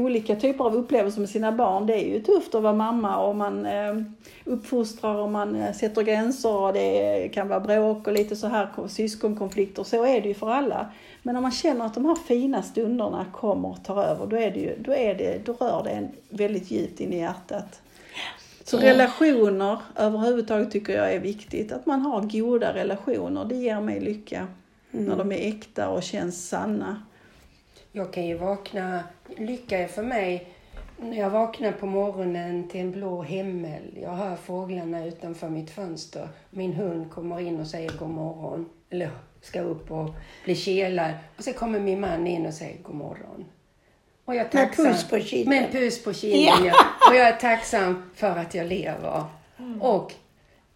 olika 0.00 0.36
typer 0.36 0.64
av 0.64 0.76
upplevelser 0.76 1.20
med 1.20 1.28
sina 1.28 1.52
barn. 1.52 1.86
Det 1.86 1.94
är 1.94 2.08
ju 2.08 2.20
tufft 2.20 2.54
att 2.54 2.62
vara 2.62 2.72
mamma 2.72 3.16
och 3.18 3.36
man 3.36 3.66
eh, 3.66 3.94
uppfostrar 4.44 5.14
och 5.14 5.30
man 5.30 5.56
eh, 5.56 5.72
sätter 5.72 6.02
gränser 6.02 6.56
och 6.56 6.72
det 6.72 7.28
kan 7.34 7.48
vara 7.48 7.60
bråk 7.60 8.06
och 8.06 8.12
lite 8.12 8.36
så 8.36 8.46
här 8.46 8.68
syskonkonflikter. 8.88 9.84
Så 9.84 10.04
är 10.06 10.20
det 10.20 10.28
ju 10.28 10.34
för 10.34 10.50
alla. 10.50 10.86
Men 11.22 11.36
om 11.36 11.42
man 11.42 11.52
känner 11.52 11.86
att 11.86 11.94
de 11.94 12.04
här 12.04 12.14
fina 12.14 12.62
stunderna 12.62 13.26
kommer 13.32 13.68
och 13.68 13.84
tar 13.84 14.04
över, 14.04 14.26
då, 14.26 14.36
är 14.36 14.50
det 14.50 14.60
ju, 14.60 14.74
då, 14.78 14.94
är 14.94 15.14
det, 15.14 15.46
då 15.46 15.52
rör 15.52 15.82
det 15.84 15.90
en 15.90 16.08
väldigt 16.28 16.70
djupt 16.70 17.00
in 17.00 17.12
i 17.12 17.18
hjärtat. 17.18 17.80
Så 18.64 18.78
relationer 18.78 19.78
överhuvudtaget 19.96 20.70
tycker 20.70 20.96
jag 20.96 21.14
är 21.14 21.20
viktigt. 21.20 21.72
Att 21.72 21.86
man 21.86 22.00
har 22.00 22.20
goda 22.20 22.74
relationer, 22.74 23.44
det 23.44 23.54
ger 23.54 23.80
mig 23.80 24.00
lycka. 24.00 24.46
När 24.90 25.16
de 25.16 25.32
är 25.32 25.48
äkta 25.48 25.88
och 25.88 26.02
känns 26.02 26.48
sanna. 26.48 27.02
Jag 27.96 28.12
kan 28.12 28.26
ju 28.26 28.34
vakna, 28.34 29.04
lycka 29.36 29.78
är 29.78 29.86
för 29.86 30.02
mig 30.02 30.48
när 30.96 31.18
jag 31.18 31.30
vaknar 31.30 31.72
på 31.72 31.86
morgonen 31.86 32.68
till 32.68 32.80
en 32.80 32.90
blå 32.90 33.22
himmel. 33.22 33.98
Jag 34.02 34.10
hör 34.10 34.36
fåglarna 34.36 35.04
utanför 35.04 35.48
mitt 35.48 35.70
fönster. 35.70 36.28
Min 36.50 36.72
hund 36.72 37.10
kommer 37.10 37.40
in 37.40 37.60
och 37.60 37.66
säger 37.66 37.92
god 37.98 38.10
morgon. 38.10 38.68
Eller 38.90 39.10
ska 39.40 39.60
upp 39.60 39.90
och 39.90 40.10
bli 40.44 40.54
kelad. 40.56 41.10
Och 41.36 41.44
så 41.44 41.52
kommer 41.52 41.80
min 41.80 42.00
man 42.00 42.26
in 42.26 42.46
och 42.46 42.54
säger 42.54 42.82
god 42.82 42.94
morgon. 42.94 43.44
Och 44.24 44.34
jag 44.34 44.54
är 44.54 44.58
Med 44.58 44.76
puss 44.76 45.08
på 45.08 45.20
kinden. 45.20 45.48
Med 45.48 45.64
en 45.64 45.72
puss 45.72 46.04
på 46.04 46.12
kinden, 46.12 46.64
Ja. 46.64 46.66
ja. 46.66 47.10
Och 47.10 47.16
jag 47.16 47.28
är 47.28 47.36
tacksam 47.36 48.10
för 48.14 48.38
att 48.38 48.54
jag 48.54 48.66
lever. 48.66 49.24
Och, 49.80 50.12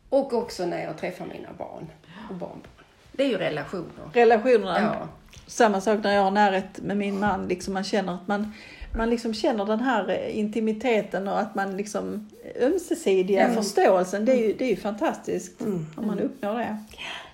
och 0.08 0.32
också 0.32 0.66
när 0.66 0.84
jag 0.84 0.98
träffar 0.98 1.26
mina 1.26 1.52
barn 1.58 1.86
och 2.30 2.34
barnbarn. 2.34 2.77
Det 3.18 3.24
är 3.24 3.28
ju 3.28 3.38
relationer. 3.38 4.10
Relationerna. 4.12 4.96
Ja. 5.00 5.08
Samma 5.46 5.80
sak 5.80 5.98
när 6.02 6.14
jag 6.14 6.22
har 6.22 6.30
närhet 6.30 6.80
med 6.80 6.96
min 6.96 7.20
man. 7.20 7.48
Liksom 7.48 7.74
man 7.74 7.84
känner 7.84 8.14
att 8.14 8.28
man, 8.28 8.52
man 8.96 9.10
liksom 9.10 9.34
känner 9.34 9.66
den 9.66 9.80
här 9.80 10.10
eh, 10.10 10.38
intimiteten 10.38 11.28
och 11.28 11.40
att 11.40 11.54
man 11.54 11.76
liksom 11.76 12.30
ömsesidiga 12.60 13.54
förståelsen. 13.54 14.24
Det 14.24 14.32
är 14.32 14.46
ju, 14.46 14.52
det 14.52 14.64
är 14.64 14.68
ju 14.68 14.76
fantastiskt 14.76 15.62
om 15.96 16.06
man 16.06 16.18
uppnår 16.20 16.54
det. 16.54 16.78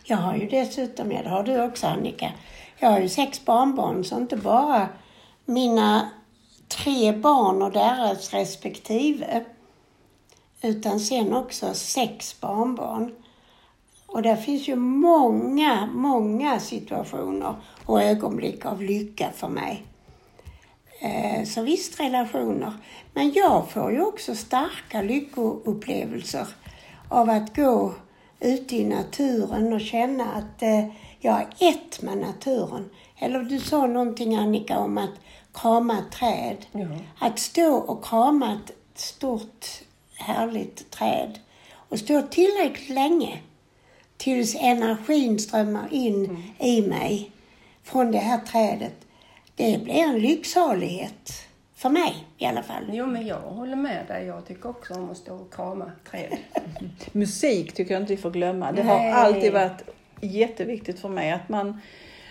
Jag 0.04 0.16
har 0.16 0.36
ju 0.36 0.48
dessutom, 0.48 1.12
ja 1.12 1.22
det 1.22 1.28
har 1.28 1.42
du 1.42 1.62
också 1.62 1.86
Annika, 1.86 2.32
jag 2.78 2.90
har 2.90 3.00
ju 3.00 3.08
sex 3.08 3.44
barnbarn 3.44 4.04
så 4.04 4.16
inte 4.16 4.36
bara 4.36 4.88
mina 5.44 6.10
tre 6.68 7.12
barn 7.12 7.62
och 7.62 7.72
deras 7.72 8.32
respektive 8.32 9.44
utan 10.62 11.00
sen 11.00 11.34
också 11.34 11.74
sex 11.74 12.40
barnbarn. 12.40 13.14
Och 14.14 14.22
där 14.22 14.36
finns 14.36 14.68
ju 14.68 14.76
många, 14.76 15.86
många 15.86 16.60
situationer 16.60 17.54
och 17.86 18.02
ögonblick 18.02 18.66
av 18.66 18.82
lycka 18.82 19.30
för 19.34 19.48
mig. 19.48 19.82
Eh, 21.00 21.44
Så 21.44 21.62
visst 21.62 22.00
relationer. 22.00 22.72
Men 23.12 23.32
jag 23.32 23.70
får 23.70 23.92
ju 23.92 24.00
också 24.04 24.34
starka 24.34 25.02
lyckoupplevelser 25.02 26.46
av 27.08 27.30
att 27.30 27.56
gå 27.56 27.94
ute 28.40 28.76
i 28.76 28.84
naturen 28.84 29.72
och 29.72 29.80
känna 29.80 30.24
att 30.24 30.62
eh, 30.62 30.86
jag 31.20 31.40
är 31.40 31.68
ett 31.68 32.02
med 32.02 32.18
naturen. 32.18 32.90
Eller 33.18 33.40
du 33.42 33.60
sa 33.60 33.86
någonting 33.86 34.36
Annika 34.36 34.78
om 34.78 34.98
att 34.98 35.14
krama 35.54 35.98
ett 35.98 36.12
träd. 36.12 36.66
Ja. 36.72 36.88
Att 37.18 37.38
stå 37.38 37.74
och 37.74 38.04
krama 38.04 38.52
ett 38.52 38.74
stort 38.94 39.66
härligt 40.16 40.90
träd 40.90 41.38
och 41.88 41.98
stå 41.98 42.22
tillräckligt 42.22 42.90
länge 42.90 43.40
tills 44.16 44.54
energin 44.60 45.38
strömmar 45.38 45.88
in 45.90 46.52
i 46.58 46.82
mig 46.82 47.30
från 47.82 48.12
det 48.12 48.18
här 48.18 48.38
trädet. 48.38 48.94
Det 49.56 49.84
blir 49.84 49.94
en 49.94 50.18
lycksalighet. 50.18 51.48
För 51.76 51.88
mig 51.88 52.26
i 52.38 52.46
alla 52.46 52.62
fall. 52.62 52.84
Jo, 52.92 53.06
men 53.06 53.26
jag 53.26 53.40
håller 53.40 53.76
med 53.76 54.06
dig. 54.08 54.26
Jag 54.26 54.46
tycker 54.46 54.68
också 54.68 54.94
om 54.94 55.10
att 55.10 55.16
stå 55.16 55.34
och 55.34 55.54
krama 55.54 55.92
träd. 56.10 56.36
Musik 57.12 57.74
tycker 57.74 57.94
jag 57.94 58.02
inte 58.02 58.14
vi 58.14 58.22
får 58.22 58.30
glömma. 58.30 58.72
Det 58.72 58.84
Nej. 58.84 59.10
har 59.10 59.20
alltid 59.20 59.52
varit 59.52 59.82
jätteviktigt 60.20 61.00
för 61.00 61.08
mig 61.08 61.32
att 61.32 61.48
man 61.48 61.80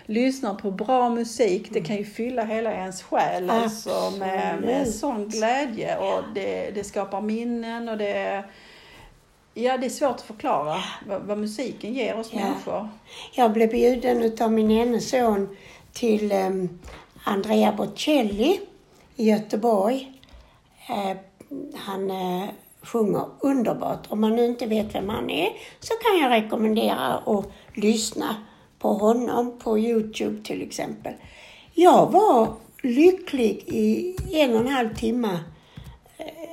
lyssnar 0.06 0.56
på 0.56 0.72
bra 0.72 1.10
musik. 1.10 1.68
Det 1.72 1.82
kan 1.82 1.96
ju 1.96 2.06
fylla 2.06 2.44
hela 2.44 2.74
ens 2.74 3.04
själ 3.04 3.50
alltså, 3.50 4.14
med, 4.20 4.62
med 4.62 4.88
sån 4.88 5.30
glädje 5.30 5.98
och 5.98 6.24
det, 6.36 6.72
det 6.72 6.84
skapar 6.84 7.22
minnen 7.22 7.90
och 7.90 7.98
det 7.98 8.44
Ja, 9.54 9.78
det 9.78 9.86
är 9.86 9.90
svårt 9.90 10.16
att 10.16 10.22
förklara 10.22 10.78
vad, 11.08 11.22
vad 11.22 11.38
musiken 11.38 11.94
ger 11.94 12.20
oss 12.20 12.30
Ja. 12.34 12.40
människor. 12.40 12.90
Jag 13.34 13.54
blev 13.54 13.70
bjuden 13.70 14.22
utav 14.22 14.52
min 14.52 14.72
ene 14.72 15.00
son 15.02 15.58
till 15.92 16.32
um, 16.32 16.80
Andrea 17.24 17.72
Bocelli 17.72 18.60
i 19.16 19.30
Göteborg. 19.30 20.12
Eh, 20.90 21.18
han 21.76 22.12
eh, 22.12 22.50
sjunger 22.82 23.26
underbart. 23.40 24.00
Om 24.10 24.22
man 24.22 24.36
nu 24.36 24.46
inte 24.46 24.66
vet 24.66 24.96
vem 24.96 25.10
han 25.10 25.30
är 25.30 25.50
så 25.80 25.94
kan 25.94 26.22
jag 26.22 26.32
rekommendera 26.44 27.14
att 27.16 27.46
lyssna 27.74 28.36
på 28.80 28.94
honom 28.94 29.60
på 29.64 29.80
Youtube 29.80 30.44
till 30.44 30.62
exempel. 30.62 31.14
Jag 31.74 32.12
var 32.12 32.54
lycklig 32.84 33.64
i 33.68 34.16
en 34.32 34.54
och 34.54 34.60
en 34.62 34.68
halv 34.68 34.96
timme 34.96 35.40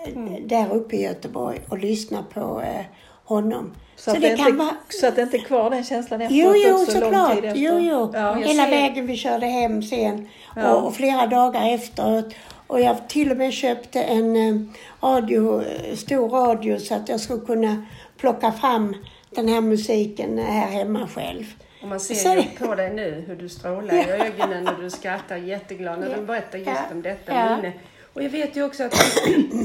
eh, 0.07 0.43
där 0.47 0.73
uppe 0.75 0.97
i 0.97 1.03
Göteborg 1.03 1.61
och 1.69 1.79
lyssna 1.79 2.25
på 2.35 2.61
eh, 2.65 2.85
honom. 3.25 3.75
Så, 3.97 4.11
att 4.11 4.21
det, 4.21 4.29
inte, 4.29 4.69
så 4.89 5.07
att 5.07 5.17
det 5.17 5.23
inte 5.23 5.37
är 5.37 5.41
kvar 5.43 5.71
den 5.71 5.85
känslan 5.85 6.21
efteråt 6.21 6.41
Jo, 6.45 6.53
jo, 6.69 6.75
också, 6.83 7.01
lång 7.01 7.03
såklart. 7.11 7.35
tid 7.35 7.45
efter. 7.45 7.61
Jo, 7.61 7.79
jo. 7.79 8.11
Ja. 8.15 8.35
Hela 8.35 8.65
ser- 8.65 8.71
vägen 8.71 9.07
vi 9.07 9.17
körde 9.17 9.47
hem 9.47 9.83
sen 9.83 10.29
Ja. 10.57 10.75
och, 10.75 10.87
och 10.87 10.95
flera 10.95 11.27
dagar 11.27 11.75
efteråt. 11.75 12.35
Och 12.67 12.81
jag 12.81 13.09
till 13.09 13.31
och 13.31 13.37
med 13.37 13.53
köpte 13.53 14.03
en 14.03 14.37
eh, 14.37 14.61
radio, 15.09 15.63
eh, 15.63 15.97
stor 15.97 16.29
radio 16.29 16.79
så 16.79 16.95
att 16.95 17.09
jag 17.09 17.21
skulle 17.21 17.41
kunna 17.41 17.87
plocka 18.17 18.53
fram 18.53 18.95
den 19.31 19.49
här 19.49 19.61
musiken 19.61 20.39
här 20.39 20.67
hemma 20.67 21.09
själv. 21.15 21.45
Och 21.83 21.89
man 21.89 22.01
ser 22.01 22.15
Så- 22.15 22.35
ju 22.35 22.67
på 22.67 22.75
dig 22.75 22.95
nu 22.95 23.25
hur 23.27 23.37
du 23.37 23.49
strålar 23.49 23.95
i 23.95 24.11
ögonen 24.11 24.69
och 24.69 24.83
du 24.83 24.91
skrattar 24.91 25.37
jätteglad 25.37 26.01
när 26.01 26.15
du 26.17 26.23
berättar 26.23 26.59
just 26.59 26.71
Ja. 26.71 26.95
om 26.95 27.03
detta 27.03 27.33
Ja. 27.35 27.57
minne. 27.57 27.73
Och 28.13 28.23
jag 28.23 28.31
vet 28.31 28.57
ju 28.57 28.65
också 28.65 28.85
att 28.85 28.95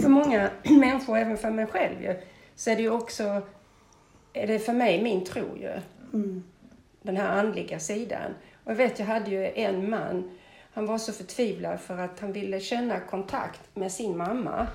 för 0.02 0.10
många 0.10 0.50
människor, 0.64 1.18
även 1.18 1.38
för 1.38 1.50
mig 1.50 1.66
själv 1.66 2.02
ju, 2.04 2.16
så 2.56 2.70
är 2.70 2.76
det 2.76 2.82
ju 2.82 2.90
också, 2.90 3.42
är 4.34 4.48
det 4.48 4.60
för 4.60 4.74
mig 4.74 5.04
min 5.04 5.26
tro 5.26 5.58
ju. 5.58 5.72
Den 7.02 7.18
här 7.18 7.30
andliga 7.30 7.80
sidan. 7.80 8.36
Och 8.64 8.72
jag 8.72 8.76
vet, 8.76 9.00
jag 9.00 9.06
hade 9.06 9.32
ju 9.32 9.52
en 9.56 9.90
man, 9.90 10.38
han 10.74 10.86
var 10.86 10.98
så 10.98 11.14
förtvivlad 11.14 11.80
för 11.80 11.98
att 11.98 12.20
han 12.20 12.32
ville 12.32 12.60
känna 12.60 13.00
kontakt 13.00 13.62
med 13.74 13.92
sin 13.92 14.18
mamma. 14.18 14.68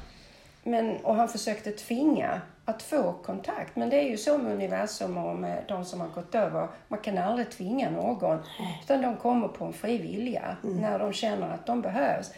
Men, 0.65 0.97
och 0.97 1.15
han 1.15 1.29
försökte 1.29 1.71
tvinga 1.71 2.41
att 2.65 2.83
få 2.83 3.13
kontakt. 3.13 3.77
Men 3.77 3.91
det 3.91 3.97
är 3.97 4.09
ju 4.09 4.17
så 4.17 4.39
med 4.39 4.53
universum 4.53 5.17
och 5.17 5.37
med 5.37 5.65
de 5.69 5.85
som 5.85 6.01
har 6.01 6.09
gått 6.09 6.35
över. 6.35 6.69
Man 6.89 7.01
kan 7.01 7.19
aldrig 7.19 7.51
tvinga 7.51 7.91
någon. 7.91 8.39
Utan 8.85 9.03
de 9.03 9.17
kommer 9.17 9.49
på 9.49 9.65
en 9.65 9.73
fri 9.73 9.99
vilja 9.99 10.57
när 10.63 10.99
de 10.99 11.13
känner 11.13 11.55
att 11.55 11.67
de 11.67 11.81
behövs. 11.81 12.31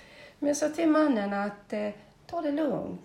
Men 0.43 0.49
jag 0.49 0.57
sa 0.57 0.69
till 0.69 0.89
mannen 0.89 1.33
att 1.33 1.73
eh, 1.73 1.91
ta 2.27 2.41
det 2.41 2.53
lugnt. 2.53 3.01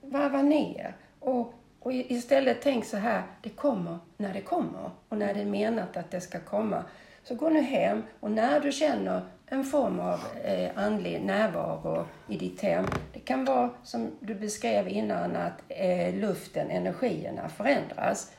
Varva 0.00 0.42
ner. 0.42 0.96
Och, 1.20 1.54
och 1.80 1.92
istället 1.92 2.58
tänk 2.62 2.84
så 2.84 2.96
här, 2.96 3.22
det 3.42 3.48
kommer 3.48 3.98
när 4.16 4.32
det 4.32 4.40
kommer. 4.40 4.90
Och 5.08 5.18
när 5.18 5.34
det 5.34 5.40
är 5.40 5.44
menat 5.44 5.96
att 5.96 6.10
det 6.10 6.20
ska 6.20 6.40
komma. 6.40 6.84
Så 7.22 7.34
gå 7.34 7.48
nu 7.48 7.60
hem 7.60 8.02
och 8.20 8.30
när 8.30 8.60
du 8.60 8.72
känner 8.72 9.20
en 9.46 9.64
form 9.64 10.00
av 10.00 10.20
eh, 10.44 10.70
andlig 10.74 11.20
närvaro 11.24 12.06
i 12.28 12.36
ditt 12.36 12.60
hem. 12.60 12.86
Det 13.12 13.20
kan 13.20 13.44
vara 13.44 13.70
som 13.82 14.10
du 14.20 14.34
beskrev 14.34 14.88
innan 14.88 15.36
att 15.36 15.62
eh, 15.68 16.14
luften, 16.14 16.70
energierna 16.70 17.48
förändras. 17.48 18.32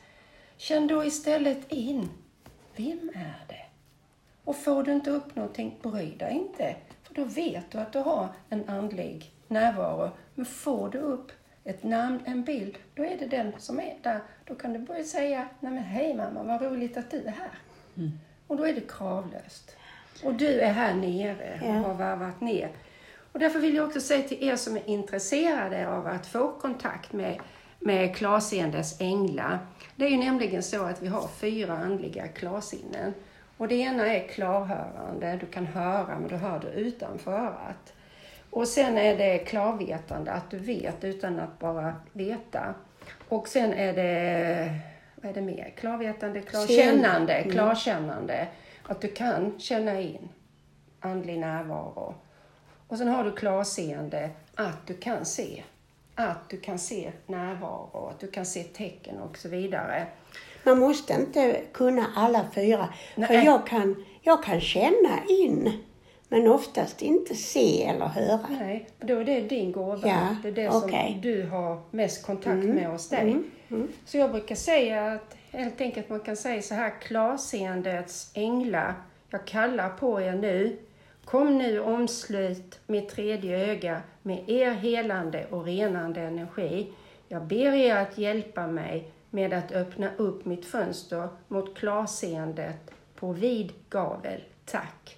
Känn 0.56 0.86
då 0.86 1.04
istället 1.04 1.72
in, 1.72 2.08
vem 2.76 3.10
är 3.14 3.44
det? 3.48 3.66
Och 4.44 4.56
får 4.56 4.82
du 4.82 4.92
inte 4.92 5.10
upp 5.10 5.36
någonting, 5.36 5.78
bry 5.82 6.16
dig 6.16 6.32
inte. 6.32 6.76
Då 7.18 7.24
vet 7.24 7.70
du 7.70 7.78
att 7.78 7.92
du 7.92 7.98
har 7.98 8.28
en 8.48 8.68
andlig 8.68 9.32
närvaro. 9.48 10.10
Men 10.34 10.46
får 10.46 10.88
du 10.88 10.98
upp 10.98 11.32
ett 11.64 11.82
namn, 11.82 12.20
en 12.24 12.44
bild, 12.44 12.78
då 12.94 13.04
är 13.04 13.18
det 13.18 13.26
den 13.26 13.52
som 13.58 13.80
är 13.80 13.96
där. 14.02 14.20
Då 14.44 14.54
kan 14.54 14.72
du 14.72 14.78
börja 14.78 15.04
säga, 15.04 15.48
nej 15.60 15.72
men 15.72 15.82
hej 15.82 16.14
mamma, 16.14 16.42
vad 16.42 16.62
roligt 16.62 16.96
att 16.96 17.10
du 17.10 17.22
är 17.22 17.30
här. 17.30 17.58
Och 18.46 18.56
då 18.56 18.64
är 18.64 18.74
det 18.74 18.88
kravlöst. 18.88 19.76
Och 20.24 20.34
du 20.34 20.60
är 20.60 20.72
här 20.72 20.94
nere 20.94 21.60
och 21.64 21.74
har 21.74 21.94
varvat 21.94 22.40
ner. 22.40 22.70
Och 23.32 23.38
därför 23.38 23.58
vill 23.58 23.74
jag 23.74 23.86
också 23.86 24.00
säga 24.00 24.28
till 24.28 24.48
er 24.48 24.56
som 24.56 24.76
är 24.76 24.88
intresserade 24.88 25.88
av 25.88 26.06
att 26.06 26.26
få 26.26 26.52
kontakt 26.52 27.12
med, 27.12 27.40
med 27.78 28.16
klarseendes 28.16 29.00
änglar. 29.00 29.58
Det 29.96 30.04
är 30.04 30.10
ju 30.10 30.18
nämligen 30.18 30.62
så 30.62 30.82
att 30.82 31.02
vi 31.02 31.06
har 31.06 31.28
fyra 31.28 31.78
andliga 31.78 32.28
klarsinnen. 32.28 33.14
Och 33.58 33.68
det 33.68 33.74
ena 33.74 34.06
är 34.06 34.28
klarhörande, 34.28 35.36
du 35.40 35.46
kan 35.46 35.66
höra 35.66 36.18
men 36.18 36.28
du 36.28 36.36
hör 36.36 36.60
det 36.60 36.80
utanför 36.80 37.32
örat. 37.32 37.92
Och 38.50 38.68
sen 38.68 38.98
är 38.98 39.16
det 39.16 39.38
klarvetande, 39.38 40.32
att 40.32 40.50
du 40.50 40.58
vet 40.58 41.04
utan 41.04 41.38
att 41.40 41.58
bara 41.58 41.94
veta. 42.12 42.74
Och 43.28 43.48
sen 43.48 43.72
är 43.72 43.92
det, 43.92 44.74
vad 45.14 45.30
är 45.30 45.34
det 45.34 45.40
mer? 45.40 45.72
Klarvetande, 45.76 46.40
klarkännande, 46.40 47.42
klarkännande. 47.42 48.48
Att 48.82 49.00
du 49.00 49.08
kan 49.08 49.58
känna 49.58 50.00
in 50.00 50.28
andlig 51.00 51.38
närvaro. 51.38 52.14
Och 52.88 52.98
sen 52.98 53.08
har 53.08 53.24
du 53.24 53.32
klarseende, 53.32 54.30
att 54.54 54.86
du 54.86 54.94
kan 54.94 55.24
se. 55.24 55.62
Att 56.14 56.48
du 56.48 56.60
kan 56.60 56.78
se 56.78 57.12
närvaro, 57.26 58.08
att 58.10 58.20
du 58.20 58.30
kan 58.30 58.46
se 58.46 58.62
tecken 58.62 59.18
och 59.18 59.38
så 59.38 59.48
vidare. 59.48 60.06
Man 60.68 60.78
måste 60.78 61.12
inte 61.12 61.60
kunna 61.72 62.06
alla 62.16 62.46
fyra. 62.54 62.88
För 63.14 63.20
Nej. 63.20 63.44
jag 63.44 63.66
kan, 63.66 64.04
jag 64.22 64.44
kan 64.44 64.60
känna 64.60 65.24
in, 65.28 65.72
men 66.28 66.48
oftast 66.48 67.02
inte 67.02 67.34
se 67.34 67.84
eller 67.84 68.06
höra. 68.06 68.40
Nej, 68.50 68.88
då 69.00 69.16
är 69.16 69.24
det 69.24 69.40
din 69.40 69.72
gåva. 69.72 70.08
Ja, 70.08 70.36
det 70.42 70.48
är 70.48 70.52
det 70.52 70.68
okej. 70.68 71.12
som 71.12 71.20
du 71.20 71.46
har 71.46 71.80
mest 71.90 72.26
kontakt 72.26 72.64
med 72.64 72.90
hos 72.90 73.08
dig. 73.08 73.36
Så 74.06 74.18
jag 74.18 74.30
brukar 74.30 74.54
säga 74.54 75.12
att 75.12 75.36
helt 75.52 75.80
enkelt 75.80 76.08
man 76.08 76.20
kan 76.20 76.36
säga 76.36 76.62
så 76.62 76.74
här, 76.74 77.00
klarseendets 77.00 78.30
änglar, 78.34 78.94
jag 79.30 79.44
kallar 79.44 79.88
på 79.88 80.20
er 80.20 80.32
nu. 80.32 80.78
Kom 81.24 81.58
nu 81.58 81.80
omslut 81.80 82.78
mitt 82.86 83.08
tredje 83.08 83.70
öga 83.70 84.02
med 84.22 84.48
er 84.50 84.70
helande 84.70 85.46
och 85.50 85.64
renande 85.64 86.20
energi. 86.20 86.92
Jag 87.28 87.42
ber 87.46 87.72
er 87.72 87.96
att 87.96 88.18
hjälpa 88.18 88.66
mig 88.66 89.10
med 89.30 89.52
att 89.52 89.72
öppna 89.72 90.10
upp 90.16 90.44
mitt 90.44 90.66
fönster 90.66 91.28
mot 91.48 91.78
klarseendet 91.78 92.90
på 93.14 93.32
vid 93.32 93.72
gavel. 93.90 94.44
Tack. 94.64 95.16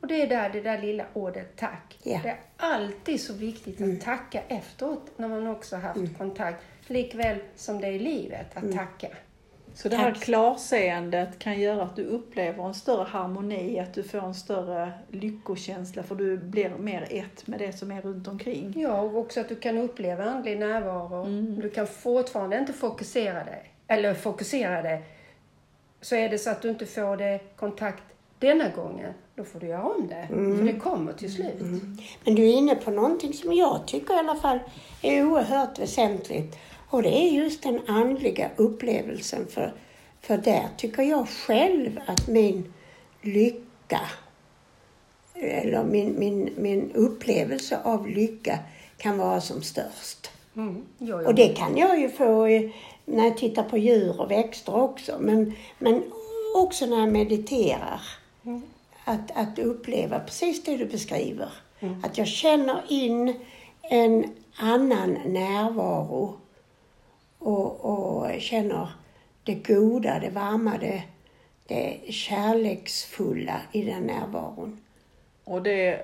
Och 0.00 0.06
det 0.06 0.22
är 0.22 0.26
där 0.26 0.50
det 0.50 0.60
där 0.60 0.82
lilla 0.82 1.04
ordet 1.12 1.56
tack. 1.56 1.98
Ja. 2.02 2.20
Det 2.22 2.28
är 2.28 2.38
alltid 2.56 3.20
så 3.20 3.32
viktigt 3.32 3.80
att 3.80 4.00
tacka 4.00 4.42
efteråt 4.48 5.10
när 5.16 5.28
man 5.28 5.46
också 5.46 5.76
haft 5.76 6.18
kontakt. 6.18 6.64
Likväl 6.86 7.38
som 7.56 7.80
det 7.80 7.86
är 7.86 7.92
i 7.92 7.98
livet, 7.98 8.56
att 8.56 8.72
tacka. 8.72 9.08
Så 9.76 9.88
det 9.88 9.96
här 9.96 10.12
Tack. 10.12 10.22
klarseendet 10.22 11.38
kan 11.38 11.60
göra 11.60 11.82
att 11.82 11.96
du 11.96 12.04
upplever 12.04 12.64
en 12.64 12.74
större 12.74 13.04
harmoni, 13.04 13.80
att 13.80 13.94
du 13.94 14.02
får 14.02 14.18
en 14.18 14.34
större 14.34 14.92
lyckokänsla 15.10 16.02
för 16.02 16.14
du 16.14 16.36
blir 16.36 16.70
mer 16.70 17.06
ett 17.10 17.46
med 17.46 17.58
det 17.58 17.72
som 17.72 17.92
är 17.92 18.02
runt 18.02 18.28
omkring. 18.28 18.74
Ja, 18.76 19.00
och 19.00 19.16
också 19.16 19.40
att 19.40 19.48
du 19.48 19.56
kan 19.56 19.78
uppleva 19.78 20.24
andlig 20.24 20.58
närvaro. 20.58 21.24
Du 21.62 21.70
kan 21.70 21.86
fortfarande 21.86 22.58
inte 22.58 22.72
fokusera 22.72 23.44
dig. 23.44 23.72
Eller 23.86 24.14
fokusera 24.14 24.82
dig. 24.82 25.02
Så 26.00 26.16
är 26.16 26.28
det 26.28 26.38
så 26.38 26.50
att 26.50 26.62
du 26.62 26.68
inte 26.68 26.86
får 26.86 27.16
det 27.16 27.40
kontakt 27.56 28.02
denna 28.38 28.68
gången, 28.68 29.12
då 29.34 29.44
får 29.44 29.60
du 29.60 29.66
göra 29.66 29.84
om 29.84 30.08
det. 30.08 30.26
För 30.28 30.64
det 30.64 30.80
kommer 30.80 31.12
till 31.12 31.34
slut. 31.34 31.60
Men 32.24 32.34
du 32.34 32.42
är 32.42 32.52
inne 32.52 32.74
på 32.74 32.90
någonting 32.90 33.32
som 33.32 33.52
jag 33.52 33.86
tycker 33.86 34.14
i 34.14 34.18
alla 34.18 34.34
fall 34.34 34.58
är 35.02 35.24
oerhört 35.24 35.78
väsentligt. 35.78 36.58
Och 36.96 37.02
det 37.02 37.16
är 37.16 37.30
just 37.30 37.62
den 37.62 37.80
andliga 37.86 38.50
upplevelsen. 38.56 39.46
För, 39.46 39.74
för 40.20 40.36
där 40.36 40.68
tycker 40.76 41.02
jag 41.02 41.28
själv 41.28 42.00
att 42.06 42.28
min 42.28 42.72
lycka, 43.22 44.00
eller 45.34 45.84
min, 45.84 46.18
min, 46.18 46.50
min 46.56 46.92
upplevelse 46.94 47.78
av 47.84 48.08
lycka 48.08 48.58
kan 48.96 49.18
vara 49.18 49.40
som 49.40 49.62
störst. 49.62 50.30
Mm. 50.56 50.84
Ja, 50.98 51.22
ja. 51.22 51.28
Och 51.28 51.34
det 51.34 51.48
kan 51.48 51.76
jag 51.76 52.00
ju 52.00 52.08
få 52.08 52.46
när 53.04 53.24
jag 53.24 53.36
tittar 53.36 53.62
på 53.62 53.78
djur 53.78 54.20
och 54.20 54.30
växter 54.30 54.74
också. 54.74 55.16
Men, 55.20 55.52
men 55.78 56.02
också 56.56 56.86
när 56.86 57.00
jag 57.00 57.12
mediterar. 57.12 58.00
Att, 59.04 59.30
att 59.34 59.58
uppleva 59.58 60.18
precis 60.18 60.64
det 60.64 60.76
du 60.76 60.84
beskriver. 60.84 61.48
Att 62.02 62.18
jag 62.18 62.26
känner 62.26 62.82
in 62.88 63.34
en 63.82 64.24
annan 64.56 65.18
närvaro. 65.26 66.34
Och, 67.46 67.84
och 67.84 68.40
känner 68.40 68.88
det 69.44 69.54
goda, 69.54 70.18
det 70.18 70.30
varma, 70.30 70.78
det, 70.80 71.02
det 71.66 72.12
kärleksfulla 72.12 73.60
i 73.72 73.82
den 73.82 74.02
närvaron. 74.02 74.80
Och 75.44 75.62
det 75.62 76.00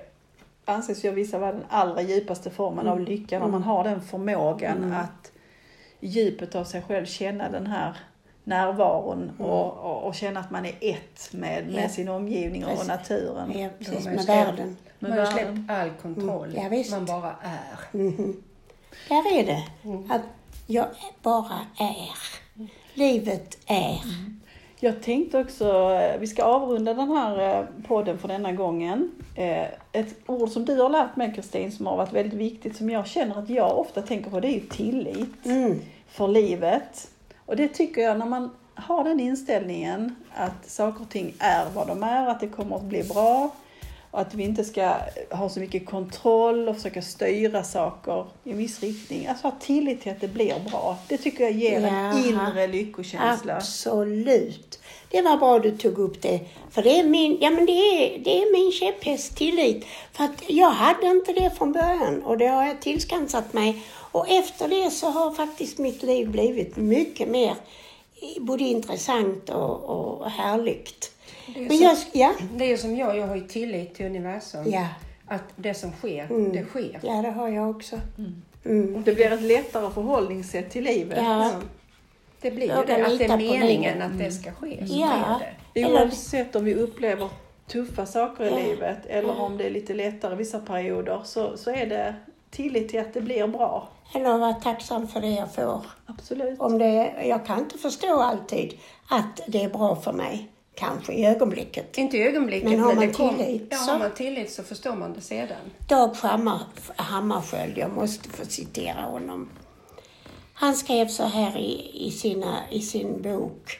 anses 0.65 1.05
ju 1.05 1.09
av 1.09 1.15
vissa 1.15 1.39
vara 1.39 1.51
den 1.51 1.65
allra 1.69 2.01
djupaste 2.01 2.49
formen 2.49 2.87
av 2.87 2.99
lycka, 2.99 3.39
när 3.39 3.47
man 3.47 3.63
har 3.63 3.83
den 3.83 4.01
förmågan 4.01 4.93
att 4.93 5.31
i 5.99 6.07
djupet 6.07 6.55
av 6.55 6.63
sig 6.63 6.81
själv 6.81 7.05
känna 7.05 7.49
den 7.49 7.67
här 7.67 7.97
närvaron 8.43 9.31
och, 9.39 9.73
och, 9.77 10.03
och 10.03 10.15
känna 10.15 10.39
att 10.39 10.51
man 10.51 10.65
är 10.65 10.75
ett 10.81 11.29
med, 11.33 11.67
med 11.67 11.83
Ja. 11.83 11.89
sin 11.89 12.09
omgivning 12.09 12.65
och 12.65 12.69
Precis. 12.71 12.87
Ja, 12.87 12.95
naturen. 12.95 13.49
De 13.49 13.69
precis, 13.85 14.05
med 14.05 14.25
världen. 14.25 14.77
Man 14.99 15.11
har 15.11 15.25
släppt 15.25 15.59
all 15.69 15.89
kontroll. 15.89 16.53
Ja, 16.55 16.69
visst. 16.69 16.91
man 16.91 17.05
bara 17.05 17.35
är. 17.41 17.91
Där 19.09 19.39
är 19.39 19.45
det. 19.45 19.63
Att 20.13 20.21
jag 20.67 20.85
bara 21.21 21.59
är. 21.79 22.09
Livet 22.93 23.57
är. 23.67 23.99
Jag 24.79 25.01
tänkte 25.03 25.39
också, 25.39 25.91
eh, 25.93 26.19
vi 26.19 26.27
ska 26.27 26.43
avrunda 26.43 26.93
den 26.93 27.11
här 27.11 27.59
eh, 27.59 27.65
podden 27.87 28.17
för 28.17 28.27
denna 28.27 28.51
gången. 28.51 29.11
Eh, 29.35 29.65
Ett 29.91 30.15
ord 30.25 30.49
som 30.49 30.65
du 30.65 30.81
har 30.81 30.89
lärt 30.89 31.15
mig 31.15 31.33
Kristin 31.35 31.71
som 31.71 31.85
har 31.85 31.97
varit 31.97 32.13
väldigt 32.13 32.33
viktigt, 32.39 32.75
som 32.77 32.89
jag 32.89 33.07
känner 33.07 33.39
att 33.39 33.49
jag 33.49 33.77
ofta 33.79 34.01
tänker 34.01 34.29
på, 34.29 34.39
det 34.39 34.47
är 34.47 34.53
ju 34.53 34.59
tillit 34.67 35.45
Mm. 35.45 35.81
för 36.09 36.27
livet. 36.27 37.11
Och 37.45 37.55
det 37.55 37.67
tycker 37.67 38.01
jag 38.01 38.19
när 38.19 38.25
man 38.25 38.49
har 38.75 39.03
den 39.03 39.19
inställningen 39.19 40.15
att 40.33 40.69
saker 40.69 41.01
och 41.03 41.09
ting 41.09 41.33
är 41.39 41.65
vad 41.75 41.87
de 41.87 42.03
är, 42.03 42.27
att 42.27 42.39
det 42.39 42.47
kommer 42.47 42.75
att 42.75 42.83
bli 42.83 43.03
bra 43.03 43.49
Och 44.13 44.21
att 44.21 44.33
vi 44.33 44.43
inte 44.43 44.63
ska 44.63 44.95
ha 45.31 45.49
så 45.49 45.59
mycket 45.59 45.85
kontroll 45.85 46.69
och 46.69 46.75
försöka 46.75 47.01
styra 47.01 47.63
saker 47.63 48.25
i 48.43 48.51
en 48.51 48.57
viss 48.57 48.79
riktning. 48.79 49.27
Alltså 49.27 49.47
ha 49.47 49.55
tillit 49.59 50.01
till 50.01 50.11
att 50.11 50.21
det 50.21 50.27
blir 50.27 50.59
bra. 50.69 50.97
Det 51.07 51.17
tycker 51.17 51.43
jag 51.43 51.51
ger 51.51 51.77
en 51.77 51.83
Jaha. 51.83 52.19
inre 52.27 52.67
lyckokänsla. 52.67 53.55
Absolut. 53.55 54.79
Det 55.09 55.21
var 55.21 55.37
bra 55.37 55.59
du 55.59 55.77
tog 55.77 55.97
upp 55.97 56.21
det. 56.21 56.39
För 56.69 56.81
det 56.81 56.99
är 56.99 57.03
min, 57.03 57.37
ja, 57.41 57.49
men 57.49 57.65
det 57.65 57.71
är, 57.71 58.19
det 58.19 58.41
är 58.41 58.51
min 58.51 58.71
käpphäst, 58.71 59.37
tillit. 59.37 59.85
För 60.11 60.23
att 60.23 60.49
jag 60.49 60.69
hade 60.69 61.07
inte 61.07 61.33
det 61.33 61.49
från 61.57 61.71
början 61.71 62.23
och 62.23 62.37
det 62.37 62.47
har 62.47 62.63
jag 62.67 62.81
tillskansat 62.81 63.53
mig. 63.53 63.83
Och 64.11 64.29
efter 64.29 64.67
det 64.67 64.91
så 64.91 65.09
har 65.09 65.31
faktiskt 65.31 65.77
mitt 65.77 66.03
liv 66.03 66.29
blivit 66.29 66.75
mycket 66.75 67.29
mer 67.29 67.55
både 68.39 68.63
intressant 68.63 69.49
och, 69.49 69.83
och 69.83 70.29
härligt. 70.29 71.11
Det 71.47 71.59
är, 71.59 71.67
Men 71.69 71.77
som, 71.77 71.85
jag, 71.85 71.97
ja, 72.13 72.33
det 72.55 72.71
är 72.71 72.77
som 72.77 72.95
jag, 72.95 73.17
jag 73.17 73.27
har 73.27 73.35
ju 73.35 73.47
tillit 73.47 73.95
till 73.95 74.05
universum. 74.05 74.63
ja, 74.71 74.87
Att 75.27 75.43
det 75.55 75.73
som 75.73 75.91
sker, 75.91 76.25
Mm. 76.25 76.51
det 76.51 76.63
sker. 76.65 76.99
ja, 77.03 77.21
det 77.21 77.31
har 77.31 77.47
jag 77.49 77.69
också. 77.69 77.99
Mm. 78.65 79.03
Det 79.03 79.13
blir 79.15 79.31
ett 79.33 79.41
lättare 79.41 79.91
förhållningssätt 79.93 80.69
till 80.69 80.83
livet. 80.83 81.17
Ja. 81.21 81.51
Det 82.41 82.51
blir 82.51 82.61
ju 82.79 82.85
det, 82.85 83.05
att 83.05 83.17
det 83.19 83.25
är 83.25 83.37
meningen 83.37 84.01
att 84.01 84.17
det 84.17 84.31
ska 84.31 84.51
ske. 84.51 84.87
Så 84.87 84.95
Ja. 84.99 85.39
det. 85.73 85.85
Oavsett 85.85 86.55
om 86.55 86.65
vi 86.65 86.75
upplever 86.75 87.29
tuffa 87.67 88.05
saker 88.05 88.43
i 88.43 88.49
Ja. 88.49 88.57
livet 88.67 88.97
eller 89.07 89.39
om 89.41 89.57
det 89.57 89.63
är 89.65 89.69
lite 89.69 89.93
lättare 89.93 90.35
vissa 90.35 90.59
perioder 90.59 91.21
så, 91.25 91.57
så 91.57 91.71
är 91.71 91.85
det 91.85 92.15
tillit 92.51 92.89
till 92.89 92.99
att 92.99 93.13
det 93.13 93.21
blir 93.21 93.47
bra. 93.47 93.89
Eller 94.15 94.37
vara 94.37 94.53
tacksam 94.53 95.07
för 95.07 95.21
det 95.21 95.29
jag 95.29 95.53
får. 95.53 95.81
Absolut. 96.05 96.59
Om 96.59 96.77
det, 96.77 97.13
jag 97.25 97.45
kan 97.45 97.59
inte 97.59 97.77
förstå 97.77 98.19
alltid 98.19 98.73
att 99.09 99.41
det 99.47 99.63
är 99.63 99.69
bra 99.69 99.95
för 99.95 100.13
mig, 100.13 100.47
kanske 100.75 101.13
i 101.13 101.25
ögonblicket. 101.25 101.97
Inte 101.97 102.17
i 102.17 102.23
ögonblicket, 102.27 102.69
Men 102.69 102.79
har 102.79 102.95
man 102.95 103.07
det 103.07 103.13
kom- 103.13 103.37
tillit 103.37 103.67
ja, 103.71 103.77
så- 103.77 103.91
har 103.91 103.99
man 103.99 104.13
tillit 104.13 104.51
så 104.51 104.63
förstår 104.63 104.95
man 104.95 105.13
det 105.13 105.21
sedan. 105.21 105.57
Dag 105.87 106.13
Hammar, 106.15 106.59
Hammarskjöld, 106.95 107.77
jag 107.77 107.91
måste 107.91 108.29
få 108.29 108.45
citera 108.45 109.01
honom. 109.01 109.49
Han 110.53 110.75
skrev 110.75 111.07
så 111.07 111.23
här 111.23 111.57
i, 111.57 111.91
i, 112.07 112.11
sina, 112.11 112.57
i 112.69 112.81
sin 112.81 113.21
bok, 113.21 113.79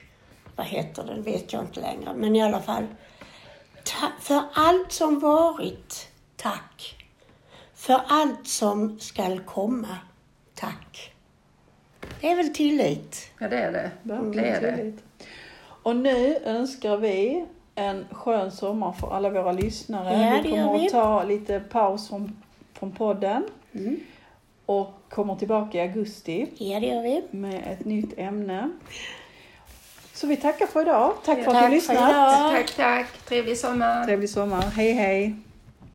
vad 0.55 0.65
heter 0.65 1.03
den 1.03 1.23
vet 1.23 1.53
jag 1.53 1.61
inte 1.63 1.79
längre, 1.79 2.13
men 2.15 2.35
i 2.35 2.43
alla 2.43 2.61
fall. 2.61 2.87
För 4.21 4.41
allt 4.53 4.91
som 4.91 5.19
varit, 5.19 6.07
tack. 6.35 6.95
För 7.75 8.01
allt 8.07 8.47
som 8.47 8.99
skall 8.99 9.39
komma, 9.39 9.97
tack. 10.55 11.13
Det 12.21 12.31
är 12.31 12.35
väl 12.35 12.53
tillit? 12.53 13.27
Ja, 13.39 13.47
det 13.49 13.57
är 13.57 13.71
det. 13.71 13.91
Det 14.03 14.13
Verkligen 14.13 14.45
är 14.55 14.61
det. 14.61 14.93
Och 15.83 15.95
nu 15.95 16.37
önskar 16.45 16.97
vi 16.97 17.45
en 17.75 18.05
skön 18.11 18.51
sommar 18.51 18.91
för 18.91 19.15
alla 19.15 19.29
våra 19.29 19.51
lyssnare. 19.51 20.13
Ja, 20.35 20.41
vi 20.43 20.49
kommer 20.49 20.79
vi. 20.79 20.85
att 20.85 20.91
ta 20.91 21.23
lite 21.23 21.59
paus 21.59 22.09
från, 22.09 22.37
från 22.73 22.91
podden 22.91 23.43
Mm. 23.75 23.99
och 24.65 24.93
kommer 25.09 25.35
tillbaka 25.35 25.77
i 25.77 25.81
augusti 25.81 26.47
Ja, 26.57 26.79
det 26.79 26.87
gör 26.87 27.01
vi. 27.01 27.23
med 27.31 27.63
ett 27.71 27.85
nytt 27.85 28.17
ämne. 28.17 28.69
Så 30.13 30.27
vi 30.27 30.37
tackar 30.37 30.65
för 30.67 30.81
idag. 30.81 31.13
Tack 31.25 31.43
för 31.43 31.51
att 31.51 31.57
Tack 31.57 31.69
du 31.69 31.75
lyssnat. 31.75 31.97
Tack, 32.51 32.71
tack. 32.75 33.07
Trevlig 33.25 33.57
sommar. 33.57 34.05
Trevlig 34.05 34.29
sommar. 34.29 34.61
Hej 34.61 34.91
hej. 34.93 35.35